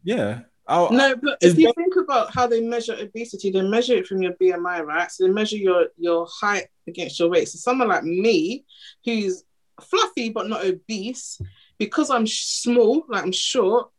[0.03, 0.41] Yeah.
[0.67, 4.21] I'll, no, but if you think about how they measure obesity, they measure it from
[4.21, 5.11] your BMI, right?
[5.11, 7.49] So they measure your your height against your weight.
[7.49, 8.65] So someone like me,
[9.03, 9.43] who's
[9.81, 11.41] fluffy but not obese,
[11.77, 13.89] because I'm small, like I'm short,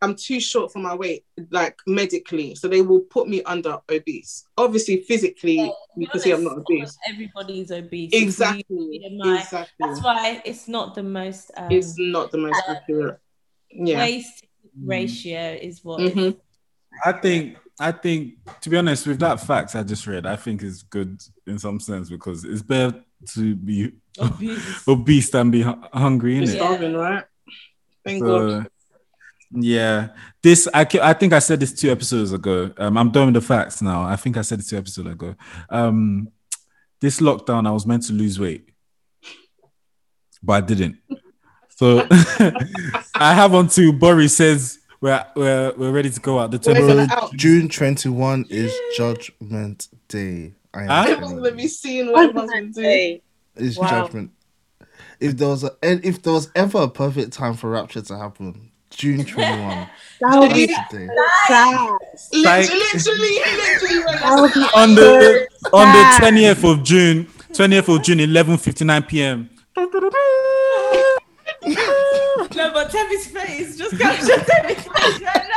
[0.00, 2.54] I'm too short for my weight, like medically.
[2.54, 4.44] So they will put me under obese.
[4.56, 6.96] Obviously, physically, yeah, you can see I'm not obese.
[7.06, 8.12] Everybody's obese.
[8.14, 9.00] Exactly.
[9.02, 9.74] Exactly.
[9.78, 11.50] That's why it's not the most.
[11.54, 13.18] Um, it's not the most uh, accurate.
[13.70, 13.98] Yeah.
[13.98, 14.44] Waist
[14.82, 16.00] ratio is what.
[16.00, 16.38] Mm-hmm.
[17.04, 17.58] I think.
[17.80, 21.22] I think, to be honest, with that fact I just read, I think is good
[21.46, 26.42] in some sense because it's better to be obese, obese than be hungry.
[26.42, 27.24] It's starving, right?
[28.04, 28.70] Thank so, God.
[29.50, 30.08] Yeah,
[30.42, 32.70] this I I think I said this two episodes ago.
[32.76, 34.02] Um, I'm done with the facts now.
[34.02, 35.36] I think I said it two episodes ago.
[35.70, 36.28] Um,
[37.00, 38.68] this lockdown, I was meant to lose weight,
[40.42, 40.98] but I didn't.
[41.78, 42.04] So
[43.14, 46.50] I have on to Boris says we're we're we're ready to go out.
[46.50, 47.06] The tomorrow,
[47.36, 50.54] June 21 is Judgment Day.
[50.74, 51.14] I am huh?
[51.20, 53.22] going to be seeing what Judgment Day.
[53.54, 53.88] It's wow.
[53.90, 54.32] judgment.
[55.20, 58.72] If there was a, if there was ever a perfect time for rapture to happen,
[58.90, 59.88] June 21.
[60.20, 61.08] that would be today.
[62.32, 64.68] Literally, literally, literally.
[64.74, 69.50] on the on the 20th of June, 20th of June, 11:59 p.m.
[71.66, 75.48] no, but Temi's face just captured Temi's face right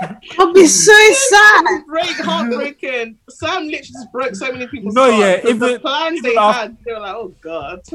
[0.00, 0.18] now.
[0.38, 1.86] I'll be so sad.
[1.86, 3.18] Break, heartbreaking.
[3.28, 5.44] Sam literally just broke so many people's no, hearts.
[5.44, 7.80] yeah, even the plans even they after, had, they were like, oh god.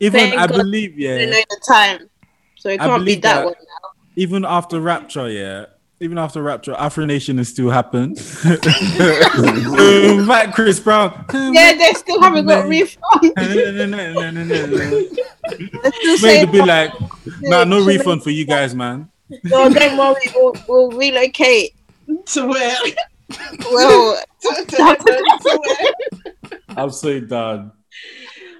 [0.00, 1.16] Even Thank I God believe, yeah.
[1.16, 2.10] They know the time,
[2.56, 3.90] so it can't be that, that one now.
[4.16, 5.66] Even after Rapture, yeah.
[6.02, 8.18] Even after Rapture, Afro Nation is still happened.
[9.32, 11.24] Um, Back Chris Brown.
[11.28, 13.04] Um, yeah, they still haven't got refund.
[13.36, 16.46] no, no, no, no, no, no.
[16.46, 16.92] Be like,
[17.42, 19.08] nah, no refund for you guys, man.
[19.44, 21.74] No, don't worry, we'll, we'll relocate
[22.26, 22.76] to where.
[23.70, 24.20] Well,
[26.76, 27.70] I'm so done.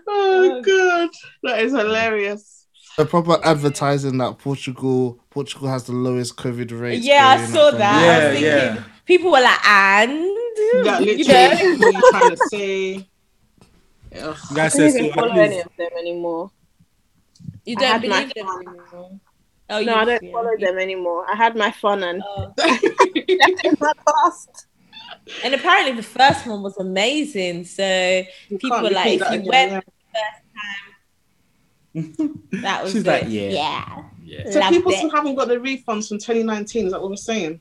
[0.07, 1.11] Oh god,
[1.43, 2.52] that is hilarious.
[2.97, 7.03] They're proper advertising that Portugal Portugal has the lowest COVID rate.
[7.03, 7.79] Yeah, I saw that.
[7.79, 8.05] that.
[8.05, 8.85] Yeah, thinking, yeah.
[9.07, 10.13] People were like, and
[10.85, 11.77] that literally you know?
[11.79, 13.09] what you trying to say.
[14.21, 14.37] Ugh.
[14.51, 16.51] You guys I don't even follow any of them anymore.
[17.65, 19.21] You don't believe them anymore.
[19.71, 21.25] Oh, no, I don't follow them anymore.
[21.31, 22.53] I had my fun and oh.
[22.59, 24.67] my past.
[25.45, 27.65] And apparently the first one was amazing.
[27.65, 30.92] So you people were like, if you went the first time,
[31.95, 33.49] that was She's like, yeah.
[33.49, 34.05] yeah.
[34.23, 34.51] yeah.
[34.51, 34.97] So Loved people it.
[34.99, 36.87] still haven't got the refunds from 2019.
[36.87, 37.61] Is that what we're saying?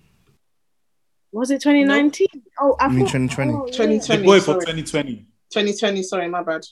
[1.31, 2.27] Was it 2019?
[2.33, 2.43] Nope.
[2.59, 3.53] Oh, I, mean 2020.
[3.53, 4.25] Oh, 2020.
[4.25, 5.15] Boy for 2020.
[5.49, 6.03] 2020.
[6.03, 6.63] Sorry, my bad.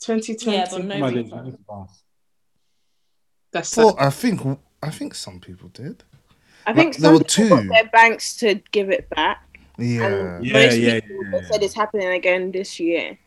[0.00, 0.56] 2020.
[0.56, 1.88] Yeah, but no
[3.52, 6.02] That's well, I think I think some people did.
[6.66, 7.48] I think like, there were two.
[7.48, 9.46] Got their banks to give it back.
[9.78, 13.18] Yeah, yeah, most yeah, yeah, Said it's happening again this year,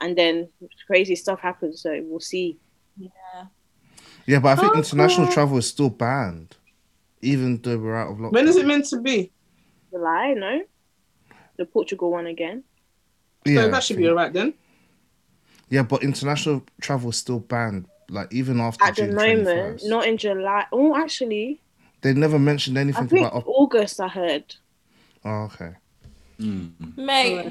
[0.00, 0.48] and then
[0.86, 1.80] crazy stuff happens.
[1.80, 2.58] So we'll see.
[4.26, 4.34] Yeah.
[4.34, 6.56] Yeah, but I think oh, international travel is still banned,
[7.22, 8.32] even though we're out of lockdown.
[8.32, 9.32] When is it meant to be?
[9.90, 10.62] July, no.
[11.56, 12.64] The Portugal one again.
[13.44, 14.54] Yeah, so that should be alright then.
[15.68, 17.86] Yeah, but international travel is still banned.
[18.08, 19.88] Like even after at June the moment, 21st.
[19.88, 20.66] not in July.
[20.70, 21.60] Oh, actually,
[22.02, 24.00] they never mentioned anything about August.
[24.00, 24.54] I heard.
[25.24, 25.72] Oh, okay.
[26.40, 26.96] Mm.
[26.96, 27.50] Mate,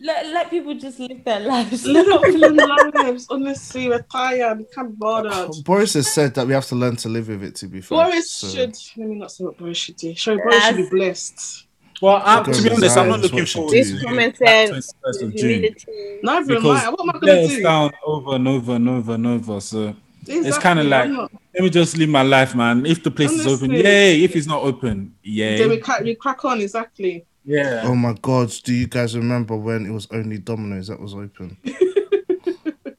[0.00, 1.84] let, let people just live their lives.
[1.86, 3.26] Live their lives.
[3.30, 4.58] Honestly, we're tired.
[4.58, 5.48] We can't bother.
[5.64, 7.54] Boris has said that we have to learn to live with it.
[7.56, 8.48] To be fair, Boris so.
[8.48, 8.76] should.
[8.96, 10.14] Let me not say what Boris should do.
[10.14, 11.66] Sure, Boris should be blessed.
[12.02, 14.82] Well, I'm, to be honest, I'm not looking forward to this woman said
[15.22, 16.20] humility.
[16.22, 16.88] Neither am I.
[16.90, 17.62] What am I going to do?
[17.62, 19.60] down over and over and over and over.
[19.60, 20.48] So exactly.
[20.48, 22.84] it's kind of like, let me just live my life, man.
[22.84, 23.52] If the place Honestly.
[23.52, 24.24] is open, yay.
[24.24, 25.58] If it's not open, yay.
[25.58, 27.24] Then we crack, we crack on, exactly.
[27.44, 27.82] Yeah.
[27.84, 28.52] Oh my God!
[28.64, 31.58] Do you guys remember when it was only Domino's that was open?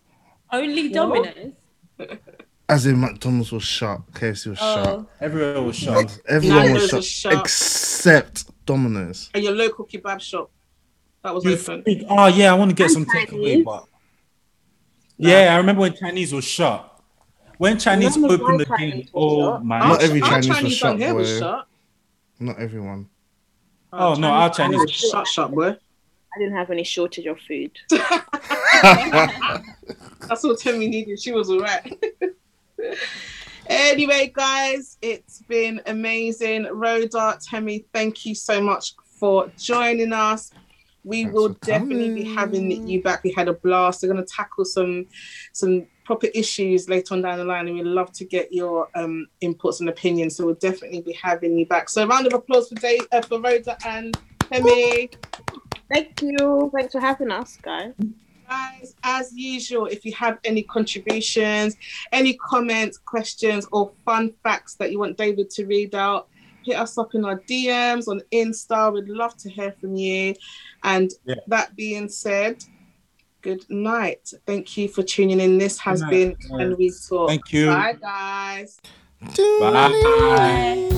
[0.52, 1.54] only Domino's.
[2.68, 4.84] As in McDonald's was shut, KFC was oh.
[4.84, 5.06] shut.
[5.22, 6.20] Everywhere was shut.
[6.28, 9.30] Everyone was shut, was shut, except Domino's.
[9.34, 10.52] And your local kebab shop
[11.24, 11.84] that was you open.
[11.84, 13.86] Think, oh yeah, I want to get some takeaway, but
[15.18, 16.92] yeah, I remember when Chinese was shut.
[17.58, 19.80] When Chinese opened the again, oh my!
[19.80, 21.14] Not every Chinese, Chinese was shut, boy.
[21.14, 21.68] Was shut.
[22.40, 23.10] Not everyone.
[23.98, 25.70] Oh, no, our Chinese was shut, shut, boy.
[25.70, 27.72] I didn't have any shortage of food.
[30.28, 31.20] That's what Temi needed.
[31.20, 31.98] She was alright.
[33.68, 36.68] Anyway, guys, it's been amazing.
[36.72, 40.52] Rhoda, Temi, thank you so much for joining us.
[41.04, 43.24] We Thanks will definitely be having you back.
[43.24, 44.04] We had a blast.
[44.04, 45.08] We're going to tackle some
[45.52, 49.28] some proper issues later on down the line, and we'd love to get your um,
[49.42, 50.38] inputs and opinions.
[50.38, 51.90] So we'll definitely be having you back.
[51.90, 55.10] So a round of applause for Dave, uh, for Rhoda and Temi.
[55.92, 56.72] Thank you.
[56.74, 57.94] Thanks for having us, guys.
[58.48, 61.76] Guys, as usual, if you have any contributions,
[62.12, 66.28] any comments, questions, or fun facts that you want David to read out,
[66.64, 68.94] hit us up in our DMs on Insta.
[68.94, 70.36] We'd love to hear from you.
[70.84, 71.36] And yeah.
[71.48, 72.64] that being said,
[73.46, 74.34] good night.
[74.48, 75.60] Thank you for tuning in.
[75.60, 77.30] This has been Can We Talk.
[77.30, 77.68] Thank you.
[77.68, 78.80] Bye, guys.
[79.22, 79.32] Bye.
[79.62, 80.90] Bye.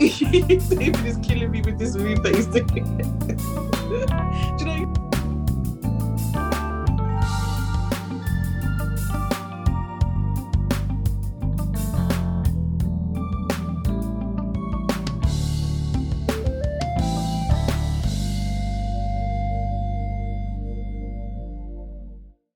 [0.00, 2.66] David is killing me with this move that he's doing.
[4.56, 4.79] Do you know